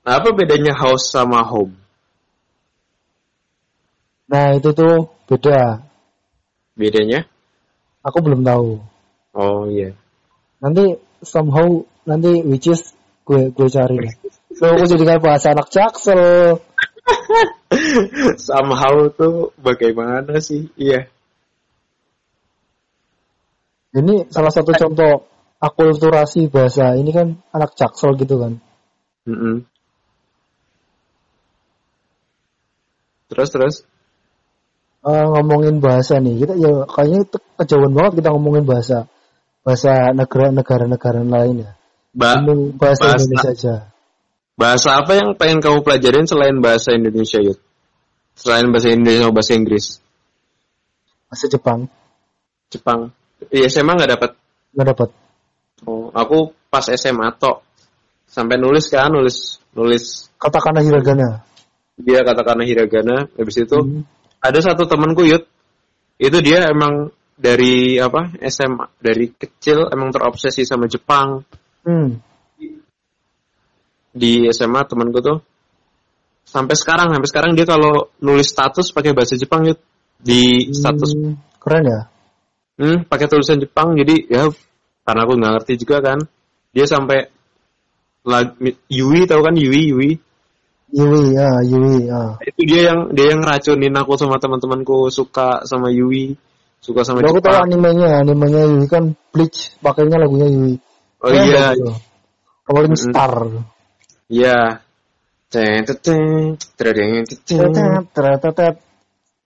[0.04, 1.84] Nah, apa bedanya house sama home?
[4.34, 5.86] Nah itu tuh beda.
[6.74, 7.30] Bedanya?
[8.02, 8.82] Aku belum tahu.
[9.38, 9.96] Oh iya.
[10.58, 13.98] Nanti somehow nanti which is gue gue cari.
[14.54, 16.62] So aku jadi kayak bahasa anak jaksel.
[18.38, 20.70] Somehow tuh bagaimana sih?
[20.78, 21.10] Iya.
[23.98, 25.33] Ini salah satu contoh
[25.64, 27.00] akulturasi bahasa.
[27.00, 28.60] Ini kan anak jaksel gitu kan.
[29.24, 29.64] Mm-mm.
[33.32, 33.76] Terus terus.
[35.04, 39.12] Eh, ngomongin bahasa nih kita ya kayaknya itu kejauhan banget kita ngomongin bahasa
[39.60, 41.72] bahasa negara-negara negara lain ya.
[42.16, 43.76] Ba Ngomong bahasa, bahasa- Indonesia aja.
[44.56, 47.60] bahasa apa yang pengen kamu pelajarin selain bahasa Indonesia Yud?
[48.38, 49.86] Selain bahasa Indonesia sama bahasa Inggris?
[51.28, 51.80] Bahasa Jepang
[52.72, 53.00] Jepang.
[53.52, 54.32] Iya SMA nggak dapat.
[54.72, 55.10] nggak dapat.
[55.84, 57.62] Oh, aku pas SMA tok.
[58.26, 61.44] Sampai nulis kan, nulis nulis Katakanlah hiragana.
[61.96, 63.28] dia katakanlah hiragana.
[63.38, 64.04] Habis itu Hmm.
[64.40, 65.44] ada satu temanku Yud.
[66.18, 71.44] Itu dia emang dari apa SMA dari kecil emang terobsesi sama Jepang.
[71.84, 72.20] Hmm.
[74.14, 75.42] Di SMA temanku tuh
[76.46, 79.80] sampai sekarang sampai sekarang dia kalau nulis status pakai bahasa Jepang yuk
[80.22, 82.02] di status Hmm, keren ya.
[82.78, 84.44] hmm, pakai tulisan Jepang jadi ya
[85.04, 86.20] karena aku nggak ngerti juga kan
[86.74, 87.30] dia sampai
[88.88, 90.12] Yui tahu kan Yui Yui
[90.94, 92.38] Yui ya, Yui ya.
[92.46, 96.40] itu dia yang dia yang racunin aku sama teman-temanku suka sama Yui
[96.84, 100.76] suka sama Aku tahu Jepang animenya, animenya Yui kan Bleach, pakainya lagunya Yui.
[101.24, 101.66] oh Keren iya.
[102.64, 102.96] Rolling.
[102.96, 103.34] Star.
[104.32, 104.84] iya
[105.54, 108.10] Teng, teng, teng, teng, teng, teng.
[108.10, 108.76] Tetet, tetet.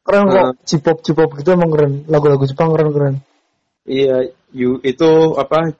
[0.07, 2.07] Keren kok, J-pop, J-pop gitu emang keren.
[2.07, 3.19] Lagu-lagu Jepang keren-keren.
[3.87, 5.71] Iya Yu itu apa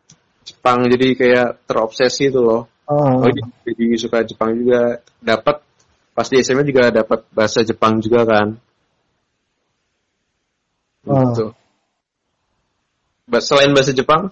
[0.42, 5.60] Jepang jadi kayak terobsesi itu loh oh iya, jadi suka Jepang juga dapat
[6.16, 8.48] pas di SMA juga dapat bahasa Jepang juga kan
[11.08, 11.24] Ah.
[11.32, 11.56] gitu
[13.28, 14.32] Ba- selain bahasa Jepang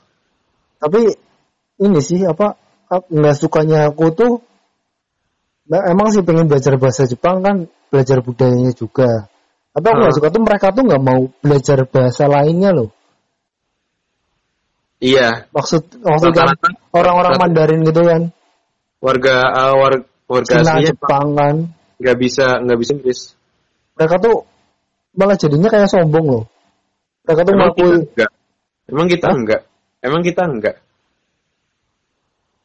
[0.75, 1.07] Tapi
[1.79, 2.55] ini sih apa
[2.87, 4.33] ap- nggak sukanya aku tuh
[5.67, 9.27] nah, emang sih pengen belajar bahasa Jepang kan belajar budayanya juga.
[9.71, 10.17] Tapi aku nggak Ah.
[10.19, 12.91] suka tuh mereka tuh nggak mau belajar bahasa lainnya loh.
[15.01, 15.47] Iya.
[15.51, 16.55] Maksud maksud kan
[16.95, 18.21] orang-orang Mandarin gitu kan,
[19.03, 21.55] warga uh, war- warga Cina, Jepang kan.
[22.01, 23.19] nggak bisa nggak bisa Inggris.
[23.95, 24.35] Mereka tuh
[25.15, 26.43] malah jadinya kayak sombong loh.
[27.25, 28.31] Mereka tuh emang kita ngakui enggak?
[28.85, 29.61] Emang kita enggak?
[30.03, 30.75] Emang kita enggak?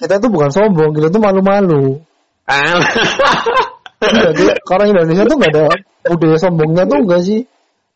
[0.00, 2.00] Kita tuh bukan sombong, kita tuh malu-malu.
[2.48, 2.80] ah.
[4.00, 5.64] Iya, dia- orang Indonesia tuh nggak ada
[6.16, 7.40] budaya sombongnya tuh enggak sih.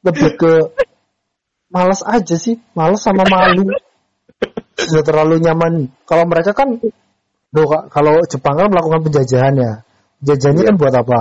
[0.05, 0.53] Lebih ke
[1.73, 3.64] malas aja sih, malas sama malu.
[4.88, 5.73] Sudah terlalu nyaman.
[6.05, 6.68] Kalau mereka kan,
[7.55, 9.73] loh, Kak, kalau Jepang kan melakukan penjajahan ya.
[10.20, 10.68] Penjajahannya Iya.
[10.73, 11.20] kan buat apa?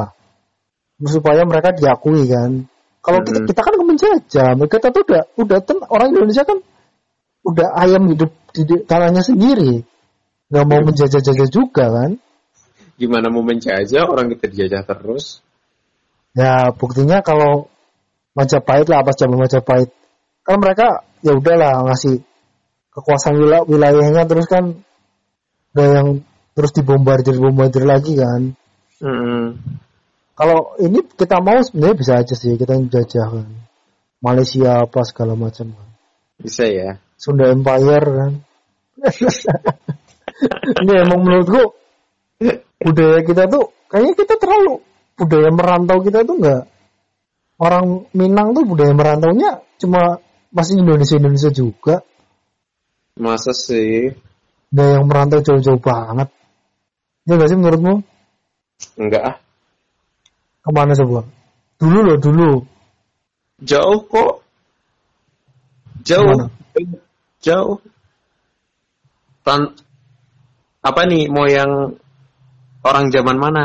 [1.04, 2.68] Supaya mereka diakui kan.
[3.04, 3.50] Kalau kita, Mm-mm.
[3.52, 6.64] kita kan menjajah, kita tuh udah udah ten- orang Indonesia kan
[7.44, 9.84] udah ayam hidup di, di tanahnya sendiri,
[10.48, 12.16] nggak mau menjajah-jajah juga kan.
[12.94, 15.42] gimana mau menjajah orang kita dijajah terus
[16.38, 17.68] Ya buktinya kalau
[18.38, 19.90] Majapahit lah pas zaman Majapahit
[20.46, 22.22] kan mereka ya udahlah ngasih
[22.94, 24.78] kekuasaan wila- wilayahnya terus kan
[25.74, 26.08] gak yang
[26.54, 28.54] terus dibombardir bombardir lagi kan.
[29.02, 29.58] Mm-mm.
[30.34, 33.50] Kalau ini kita mau sebenarnya bisa aja sih kita jajah kan.
[34.24, 35.90] Malaysia apa segala macam kan.
[36.40, 38.34] bisa ya Sunda Empire kan.
[40.84, 41.76] ini emang menurutku
[42.84, 44.84] budaya kita tuh kayaknya kita terlalu
[45.16, 46.64] budaya merantau kita tuh enggak
[47.62, 50.20] orang Minang tuh budaya merantaunya cuma
[50.52, 52.04] masih Indonesia Indonesia juga
[53.18, 54.14] masa sih?
[54.74, 56.30] Nggak yang merantau jauh-jauh banget.
[57.30, 57.94] Ya nggak sih menurutmu?
[58.98, 59.36] Enggak ah.
[60.64, 61.22] Ke mana coba?
[61.78, 62.52] Dulu loh dulu.
[63.62, 64.34] Jauh kok.
[66.04, 66.26] Jauh.
[66.26, 66.98] Ke mana?
[67.44, 67.78] jauh.
[69.44, 69.76] Tan
[70.84, 71.96] apa nih mau yang
[72.82, 73.64] orang zaman mana?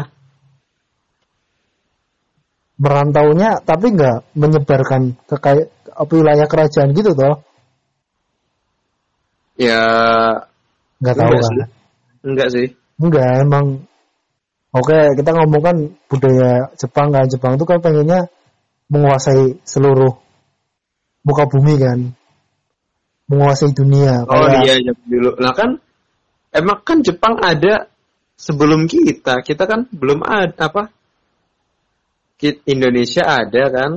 [2.79, 5.67] Merantaunya tapi nggak menyebarkan ke kayak
[6.15, 7.48] wilayah kerajaan gitu toh
[9.59, 9.83] ya
[11.03, 11.67] nggak tahu enggak kan sih
[12.25, 12.67] enggak sih
[12.99, 13.67] Enggak, emang
[14.69, 15.77] Oke, kita ngomong kan
[16.13, 17.25] budaya Jepang kan.
[17.25, 18.29] Jepang itu kan pengennya
[18.93, 20.13] menguasai seluruh
[21.25, 21.99] muka bumi kan.
[23.33, 24.29] Menguasai dunia.
[24.29, 25.71] oh Kayak- iya zaman dulu nah kan
[26.53, 27.89] emang kan Jepang ada
[28.37, 30.93] sebelum kita kita kan belum ada apa
[32.67, 33.91] Indonesia ada kan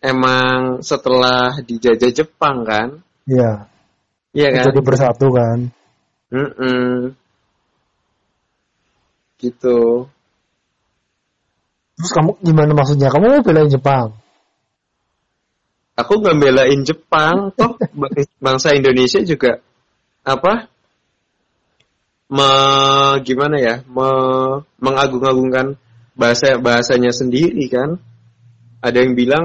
[0.00, 2.88] emang setelah dijajah Jepang kan
[3.28, 3.68] Iya.
[4.36, 5.58] Iya kan Jadi bersatu kan.
[6.30, 7.14] Mm-mm.
[9.40, 10.06] gitu
[12.00, 13.12] Terus kamu gimana maksudnya?
[13.12, 14.20] Kamu mau belain Jepang?
[16.00, 19.60] aku nggak belain Jepang toh bang- bangsa Indonesia juga
[20.24, 20.68] apa
[22.30, 22.48] me,
[23.26, 24.08] gimana ya me,
[24.80, 25.76] mengagung-agungkan
[26.16, 28.00] bahasa bahasanya sendiri kan
[28.80, 29.44] ada yang bilang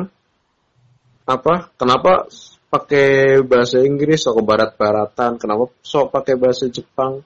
[1.26, 2.30] apa kenapa
[2.68, 7.24] pakai bahasa Inggris sok barat-baratan kenapa sok pakai bahasa Jepang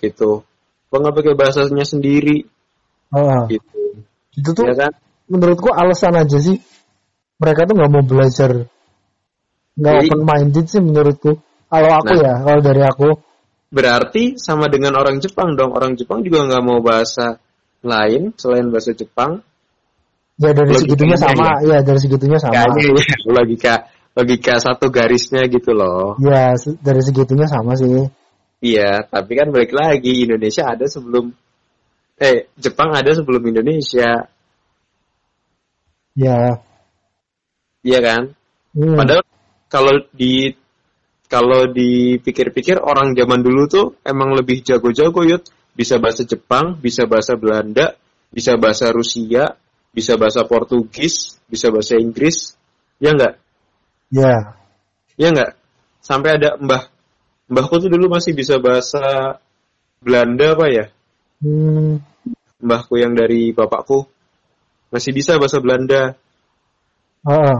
[0.00, 0.42] gitu
[0.90, 2.44] kok nggak pakai bahasanya sendiri
[3.10, 3.80] Ah, gitu
[4.38, 4.92] itu tuh ya kan
[5.30, 6.58] menurutku alasan aja sih.
[7.40, 8.66] Mereka tuh nggak mau belajar.
[9.78, 11.38] Nggak open minded sih menurutku.
[11.70, 12.20] Kalau aku Nah.
[12.20, 13.08] ya, kalau dari aku.
[13.70, 15.70] Berarti sama dengan orang Jepang dong.
[15.70, 17.38] Orang Jepang juga nggak mau bahasa
[17.86, 19.40] lain selain bahasa Jepang.
[20.40, 21.46] Ya dari Logikanya segitunya sama.
[21.62, 22.52] Ya dari segitunya sama.
[22.58, 23.74] Kayaknya ya, logika
[24.20, 26.20] logika satu garisnya gitu loh.
[26.20, 26.52] Ya
[26.84, 28.06] dari segitunya sama sih.
[28.60, 31.32] Iya, tapi kan balik lagi Indonesia ada sebelum
[32.20, 34.28] eh Jepang ada sebelum Indonesia,
[36.20, 36.60] Ya.
[37.80, 38.36] iya kan?
[38.76, 38.96] Hmm.
[38.98, 39.24] Padahal
[39.72, 40.52] kalau di
[41.30, 47.38] kalau dipikir-pikir orang zaman dulu tuh emang lebih jago-jago yut bisa bahasa Jepang bisa bahasa
[47.38, 47.94] Belanda
[48.34, 49.54] bisa bahasa Rusia
[49.94, 52.58] bisa bahasa Portugis bisa bahasa Inggris
[52.98, 53.38] ya enggak
[54.10, 54.58] Ya.
[55.14, 55.54] ya enggak
[56.02, 56.90] sampai ada mbah
[57.46, 59.38] mbahku tuh dulu masih bisa bahasa
[60.02, 60.86] Belanda apa ya
[61.40, 62.04] Hmm.
[62.60, 64.04] mbahku yang dari bapakku
[64.92, 66.18] masih bisa bahasa Belanda
[67.24, 67.58] Heeh.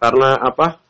[0.00, 0.80] karena apa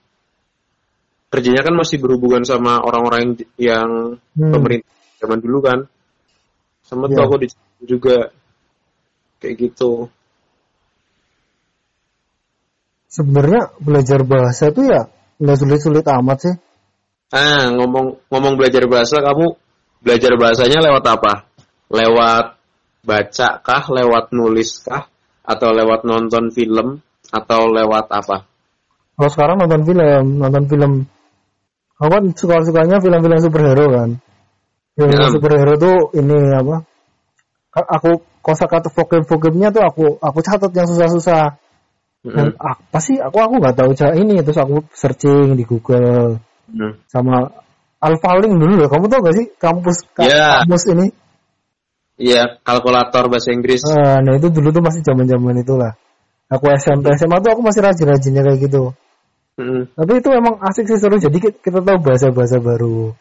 [1.31, 3.91] kerjanya kan masih berhubungan sama orang-orang yang, yang
[4.39, 4.51] Hmm.
[4.55, 5.79] pemerintah zaman dulu kan
[6.87, 7.27] sama tuh Iya.
[7.27, 7.35] aku
[7.87, 8.17] juga
[9.41, 10.09] kayak gitu
[13.11, 15.11] Sebenarnya belajar bahasa itu ya
[15.43, 16.55] nggak sulit-sulit amat sih.
[17.35, 19.55] ah ngomong ngomong belajar bahasa kamu
[20.03, 21.47] belajar bahasanya lewat apa
[21.91, 22.59] lewat
[23.07, 25.07] baca kah lewat nulis kah
[25.47, 26.99] atau lewat nonton film
[27.31, 28.47] atau lewat apa
[29.15, 30.93] Kalau sekarang nonton film, nonton film.
[32.01, 34.11] Aku kan suka-sukanya film-film superhero kan.
[34.97, 35.29] Film Ya.
[35.29, 36.89] superhero tuh ini apa?
[38.01, 41.61] Aku kosakata vocab-vocabnya tuh aku aku catat yang susah-susah.
[42.21, 42.53] Mm-mm.
[42.61, 43.17] apa sih?
[43.17, 46.37] Aku aku nggak tahu cara ini terus aku searching di Google
[46.71, 47.03] Mm.
[47.11, 47.51] sama
[48.01, 48.89] Alphalink dulu loh.
[48.89, 50.63] Kamu tau gak sih kampus ka- Ya.
[50.65, 51.11] kampus ini?
[52.21, 53.81] Iya, kalkulator bahasa Inggris.
[53.85, 55.93] Eh, nah itu dulu tuh masih zaman-zaman itulah.
[56.49, 58.93] Aku SMP SMA tuh aku masih rajin-rajinnya kayak gitu.
[59.61, 59.93] Mm-mm.
[59.93, 61.17] Tapi itu emang asik sih seru.
[61.21, 63.13] Jadi ki- kita tahu bahasa-bahasa baru.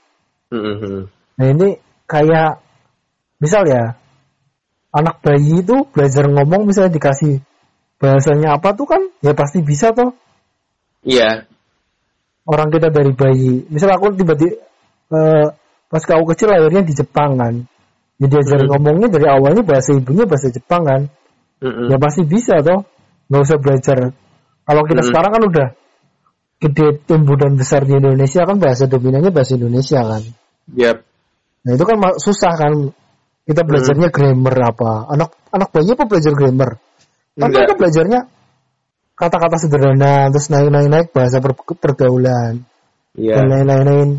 [0.51, 1.07] Mm-mm.
[1.39, 2.59] Nah ini kayak
[3.39, 3.95] misal ya
[4.91, 7.39] anak bayi itu belajar ngomong misalnya dikasih
[7.99, 10.15] bahasanya apa tuh kan ya pasti bisa toh
[10.99, 11.47] Iya,
[12.43, 13.63] orang kita dari bayi.
[13.71, 14.59] Misal aku tiba-tiba
[15.15, 15.47] eh,
[15.87, 17.63] pas aku kecil lahirnya di Jepang kan.
[18.19, 18.71] Jadi diajarin Hmm.
[18.75, 21.01] ngomongnya dari awalnya bahasa ibunya bahasa Jepang kan.
[21.63, 21.87] Mm-mm.
[21.87, 22.83] Ya pasti bisa toh.
[23.31, 23.97] Nggak usah belajar.
[24.67, 25.07] Kalau kita Hmm.
[25.07, 25.67] sekarang kan udah
[26.59, 30.23] gede tumbuh dan besar di Indonesia kan bahasa dominannya bahasa Indonesia kan.
[30.75, 30.97] Yap.
[31.63, 32.73] Nah itu kan susah kan.
[33.47, 34.91] Kita belajarnya grammar apa.
[35.15, 36.75] Anak anak bayi apa belajar grammar?
[37.47, 37.55] Enggak.
[37.55, 38.19] mereka belajarnya
[39.15, 42.63] kata-kata sederhana terus naik-naik-naik bahasa per- pergaulan
[43.15, 43.35] Iya.
[43.35, 44.09] dan lain-lain.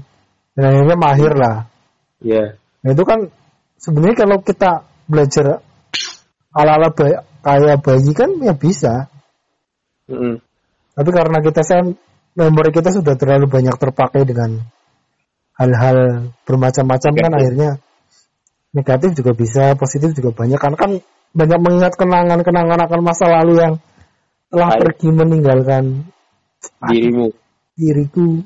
[0.56, 1.56] Dan akhirnya mahir lah.
[2.20, 2.60] Iya.
[2.84, 3.32] Nah itu kan
[3.80, 5.64] sebenarnya kalau kita belajar
[6.52, 9.08] ala-ala bayi, kayak bayi kan ya bisa.
[10.10, 10.42] Mm-mm.
[10.92, 11.96] Tapi karena kita sen
[12.34, 14.58] memori kita sudah terlalu banyak terpakai dengan
[15.56, 17.70] hal-hal bermacam-macam kan akhirnya
[18.74, 20.90] negatif juga bisa, positif juga banyak kan kan
[21.30, 23.74] banyak mengingat kenangan-kenangan akan masa lalu yang
[24.50, 24.80] telah Baik.
[24.82, 25.84] pergi meninggalkan
[26.60, 27.32] Dirimu,
[27.78, 28.44] diriku.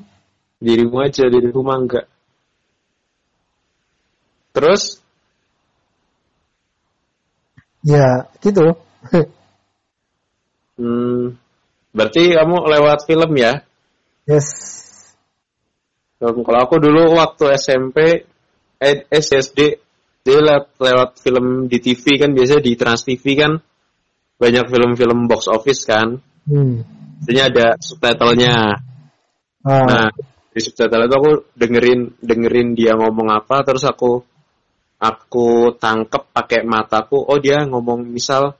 [0.63, 2.05] dirimu aja, diriku mah enggak.
[4.55, 5.03] Terus,
[7.85, 8.73] Ya, gitu.
[10.81, 11.37] hmm,
[11.93, 13.61] berarti kamu lewat film ya?
[14.25, 14.49] yes.
[16.17, 18.25] Kalau aku dulu waktu SMP,
[18.81, 19.84] eh, SSD,
[20.25, 23.61] dia lewat, lewat film di TV kan biasanya di Trans TV kan
[24.35, 26.17] banyak film-film box office kan.
[26.49, 26.81] Hmm.
[27.21, 28.55] Biasanya ada subtitlenya.
[29.61, 30.09] Ah, Nah,
[30.49, 34.25] di subtitle itu aku dengerin dengerin dia ngomong apa, terus aku
[34.97, 37.21] aku tangkep pakai mataku.
[37.21, 38.57] Oh dia ngomong misal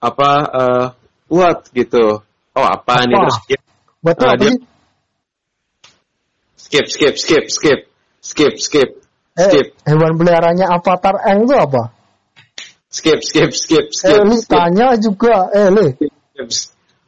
[0.00, 0.86] apa eh
[1.32, 2.20] what gitu.
[2.52, 3.24] Oh apa, nih Apa?
[3.24, 3.58] terus dia
[4.00, 4.60] buat ah, apa dia- sih?
[6.60, 7.44] skip skip skip
[8.20, 8.90] skip skip
[9.40, 11.82] skip Eh, skip hewan peliharaannya Avatar Eng itu apa?
[12.90, 15.48] skip skip skip Eh, skip Li, skip, tanya juga.
[15.54, 16.50] Eh, Li, skip.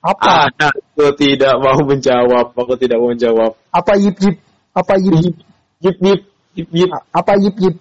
[0.02, 0.48] apa?
[0.48, 2.54] Ah, aku tidak mau menjawab.
[2.54, 3.54] Aku tidak mau menjawab.
[3.70, 4.36] Apa yip yip?
[4.72, 5.36] Apa yip yip?
[5.82, 6.20] Yip yip
[6.54, 7.76] yip yip Apa yip yip?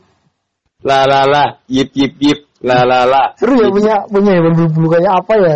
[0.81, 3.37] la la la yip yip yip la la la.
[3.37, 5.55] Seru ya punya punya hewan berbulu kayak apa ya?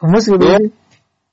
[0.00, 0.46] Gemes gitu.
[0.46, 0.70] Sih.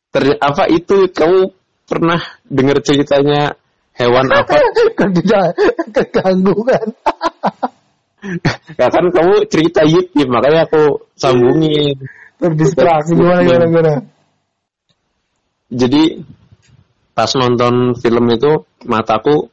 [0.09, 1.53] Ter- apa itu kamu
[1.85, 3.53] pernah dengar ceritanya
[3.97, 4.57] hewan apa?
[4.97, 5.57] kan tidak
[5.93, 6.87] keganggu kan.
[8.81, 11.97] ya kan kamu cerita yip makanya aku sambungin.
[12.37, 13.93] Terdistraksi gimana gimana gimana.
[15.73, 16.21] Jadi
[17.17, 19.49] pas nonton film itu mataku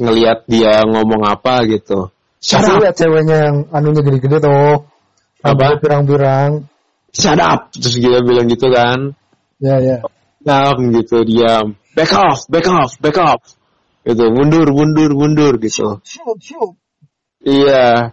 [0.00, 2.08] ngelihat dia ngomong apa gitu.
[2.42, 4.88] Shut up, lihat ceweknya yang anunya gede-gede tuh.
[5.46, 5.78] Apa?
[5.78, 6.66] Pirang-pirang.
[7.12, 7.70] shut up.
[7.76, 9.14] Terus dia bilang gitu kan.
[9.62, 10.02] Ya ya.
[10.42, 13.40] diam gitu diam back off back off back off
[14.02, 16.74] gitu mundur mundur mundur gitu Shoot shoot.
[17.46, 18.12] iya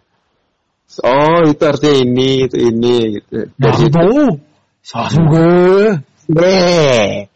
[1.06, 4.10] oh itu artinya ini itu ini gitu dari situ.
[4.80, 6.02] Sasuke.
[6.30, 7.30] Bre.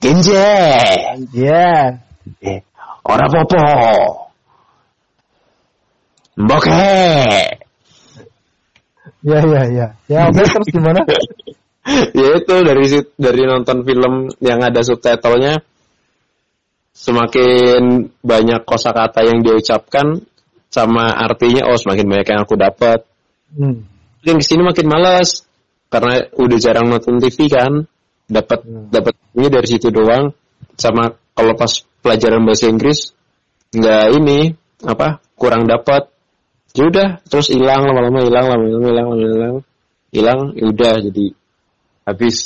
[0.00, 0.48] Genje
[1.34, 1.98] Ya.
[2.40, 2.60] Eh,
[3.04, 3.64] ora popo
[6.38, 6.94] Mboke
[9.18, 9.86] Ya ya ya.
[10.06, 11.02] Ya oke terus gimana?
[12.14, 12.84] ya itu dari
[13.18, 15.58] dari nonton film yang ada subtitlenya
[16.98, 20.18] semakin banyak kosakata yang dia ucapkan
[20.66, 23.06] sama artinya oh semakin banyak yang aku dapat.
[23.54, 23.86] Hmm.
[24.20, 25.46] makin ke sini makin malas
[25.88, 27.86] karena udah jarang nonton TV kan?
[28.28, 28.90] Dapat Hmm.
[28.90, 30.34] dapat ini dari situ doang.
[30.74, 31.70] Sama kalau pas
[32.02, 33.14] pelajaran bahasa Inggris
[33.72, 36.10] nggak ini apa kurang dapat.
[36.76, 39.56] Ya udah terus hilang lama-lama hilang lama-lama hilang lama-lama hilang.
[40.08, 41.26] Hilang ya udah jadi
[42.04, 42.36] habis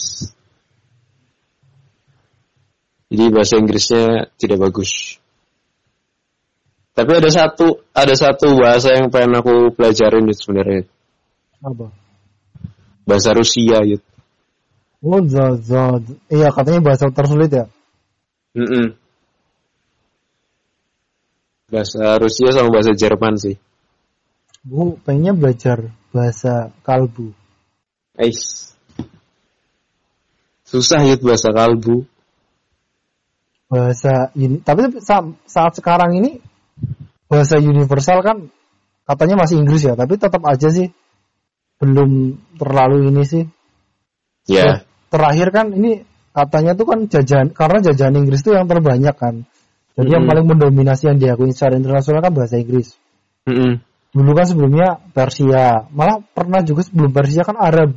[3.13, 5.21] jadi bahasa Inggrisnya tidak bagus
[6.97, 10.89] tapi ada satu ada satu bahasa yang pengen aku pelajarin itu sebenarnya
[11.61, 11.93] Apa?
[13.05, 14.07] bahasa Rusia gitu
[15.03, 15.99] Oh, za, za,
[16.31, 17.67] iya katanya bahasa tersulit ya.
[18.55, 18.95] Mm-mm.
[21.67, 23.57] bahasa Rusia sama bahasa Jerman sih
[24.63, 27.35] Gue pengennya belajar bahasa kalbu.
[28.15, 28.71] Ais.
[30.63, 32.07] susah ya bahasa kalbu
[33.73, 36.45] Bahasa ini, tapi sa- saat sekarang ini
[37.25, 38.53] bahasa universal kan
[39.09, 40.93] katanya masih Inggris ya, tapi tetap aja sih
[41.81, 43.45] belum terlalu ini sih.
[44.45, 46.05] ya Terakhir kan ini
[46.37, 49.49] katanya tuh kan jajan karena jajahan Inggris tuh yang terbanyak kan.
[49.93, 50.33] Jadi yang Mm-mm.
[50.33, 52.97] paling mendominasi yang diakui secara internasional kan bahasa Inggris.
[53.49, 53.81] Mm-mm.
[54.13, 57.97] Dulu kan sebelumnya Persia, malah pernah juga sebelum Persia kan Arab.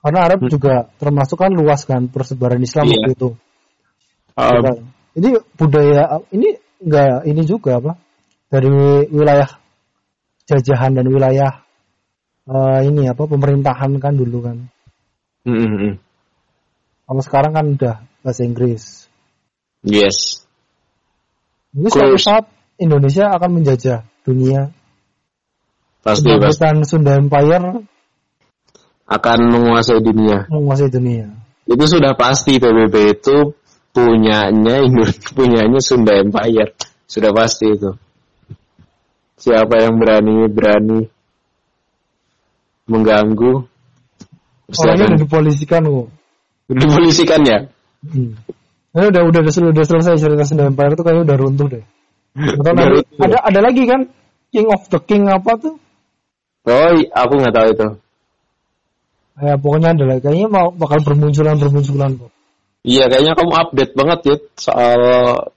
[0.00, 0.50] Karena Arab Hmm.
[0.50, 2.94] juga termasuk kan luas kan persebaran Islam Iya.
[2.94, 3.28] waktu itu.
[4.38, 4.90] Um.
[5.16, 7.92] Ini budaya ini enggak ini juga apa?
[8.50, 8.70] Dari
[9.10, 9.50] wilayah
[10.46, 11.62] jajahan dan wilayah
[12.50, 14.56] eh, ini apa pemerintahan kan dulu kan.
[15.46, 15.98] mm-mm.
[17.10, 19.10] Kalau sekarang kan udah bahasa Inggris.
[19.86, 20.44] yes
[21.70, 21.86] Cool.
[21.86, 22.44] suatu saat
[22.82, 24.74] Indonesia akan menjajah dunia.
[26.02, 27.86] pasti pasti Sunda Empire
[29.06, 31.28] akan menguasai dunia menguasai dunia.
[31.68, 33.52] itu sudah pasti PBB itu
[33.90, 36.72] punyanya Indonesia punyanya Sunda Empire
[37.04, 37.90] sudah pasti itu
[39.36, 41.00] siapa yang berani berani
[42.86, 43.66] mengganggu
[44.70, 46.08] Orangnya udah dipolisikan kok.
[46.70, 47.58] dipolisikan ya
[48.00, 48.32] Hmm.
[48.96, 51.84] Ini udah udah udah, udah selesai cerita Sunda Empire itu kayaknya udah runtuh deh.
[52.32, 53.24] Udah nanti- runtuh.
[53.28, 54.00] ada ada lagi kan
[54.48, 55.76] King of the King apa tuh?
[56.64, 57.86] oh aku nggak tahu itu
[59.36, 60.20] Ya pokoknya ada lagi.
[60.22, 62.32] Kayaknya mau bakal bermunculan bermunculan kok.
[62.82, 65.00] Iya kayaknya kamu update banget ya soal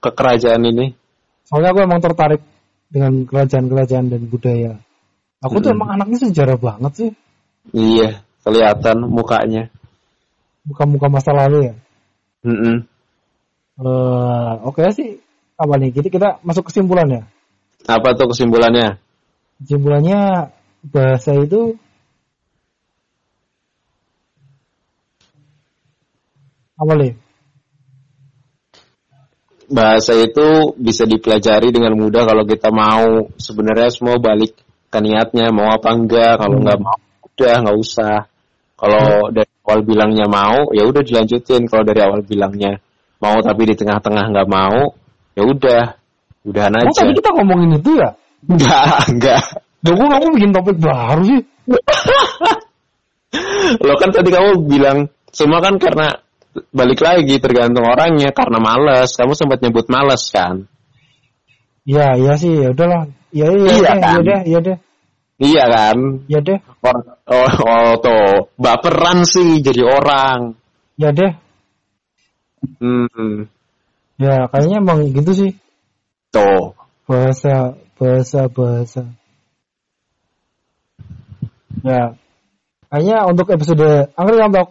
[0.00, 0.86] kekerajaan ini
[1.44, 2.40] Soalnya aku emang tertarik
[2.88, 4.80] dengan kerajaan-kerajaan dan budaya.
[5.44, 5.76] Aku tuh Hmm.
[5.76, 7.10] emang anaknya sejarah banget sih.
[7.76, 9.68] iya kelihatan mukanya
[10.64, 11.74] Muka-muka masa lalu ya.
[12.48, 12.88] Mm-mm.
[13.76, 15.20] Eh, Oke sih.
[15.60, 15.92] Apa nih?
[15.92, 17.22] Jadi kita masuk kesimpulan ya.
[17.84, 18.96] apa tuh kesimpulannya
[19.60, 20.48] Kesimpulannya
[20.88, 21.76] bahasa itu
[26.78, 27.12] nih?
[29.64, 34.52] bahasa itu bisa dipelajari dengan mudah kalau kita mau sebenarnya semua balik
[34.92, 36.64] ke niatnya mau apa enggak kalau Hmm.
[36.68, 36.98] nggak mau
[37.34, 38.16] udah nggak usah
[38.76, 42.78] kalau dari awal bilangnya mau ya udah dilanjutin kalau dari awal bilangnya
[43.18, 44.92] mau tapi di tengah-tengah nggak mau
[45.34, 45.82] ya udah
[46.44, 48.10] udahan Oh aja tadi kita ngomongin itu ya?
[48.44, 49.42] enggak enggak
[49.84, 51.42] Loh kok kamu bikin topik baru sih?
[53.80, 54.98] lo kan tadi kamu bilang
[55.32, 56.20] semua kan karena
[56.70, 59.14] balik lagi tergantung orangnya karena males.
[59.18, 60.66] Kamu sempat nyebut males kan?
[61.84, 63.04] Iya, iya sih, ya udahlah.
[63.34, 64.00] Iya, iya, Iya, iya, kan?
[64.00, 64.76] iya deh, iya deh,
[65.42, 65.96] iya kan?
[66.30, 68.24] Iya deh, Or- oh, oh tuh
[68.56, 70.54] baperan sih jadi orang.
[70.96, 71.32] Iya deh.
[72.80, 73.50] hmm.
[74.16, 75.50] Ya kayaknya emang gitu sih.
[76.30, 76.72] Tuh.
[77.04, 79.02] Bahasa, bahasa, bahasa.
[81.84, 82.16] Ya,
[82.88, 84.68] kayaknya untuk episode Angker untuk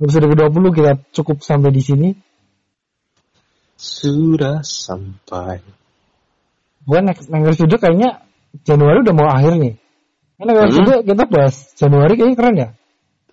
[0.00, 2.08] episode ke-20 kita cukup sampai di sini.
[3.80, 5.64] sudah sampai
[6.84, 8.24] Bukan next, next episode kayaknya
[8.64, 9.74] Januari udah mau akhir nih.
[10.40, 11.04] Ini next Hmm.
[11.04, 12.68] kita bahas Januari kayaknya keren ya.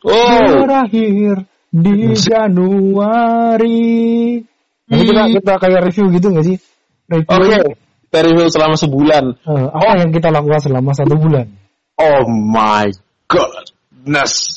[0.07, 1.35] oh Berakhir
[1.71, 3.89] di Januari.
[4.87, 6.57] Nanti kita kita kayak review gitu nggak sih?
[7.11, 7.27] Review.
[7.27, 7.59] oke
[8.07, 11.51] kita review selama sebulan eh, apa yang kita lakukan selama satu bulan?
[11.99, 12.87] oh my
[13.27, 14.56] goodness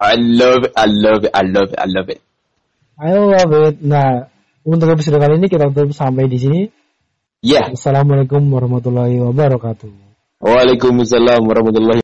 [0.00, 2.20] I love it I love it I love it I love it
[3.00, 3.80] I love it.
[3.80, 4.28] Nah,
[4.60, 6.60] untuk episode kali ini kita tutup sampai di sini.
[7.40, 9.88] yeah Assalamualaikum warahmatullahi wabarakatuh.
[10.44, 11.96] Waalaikumsalam warahmatullahi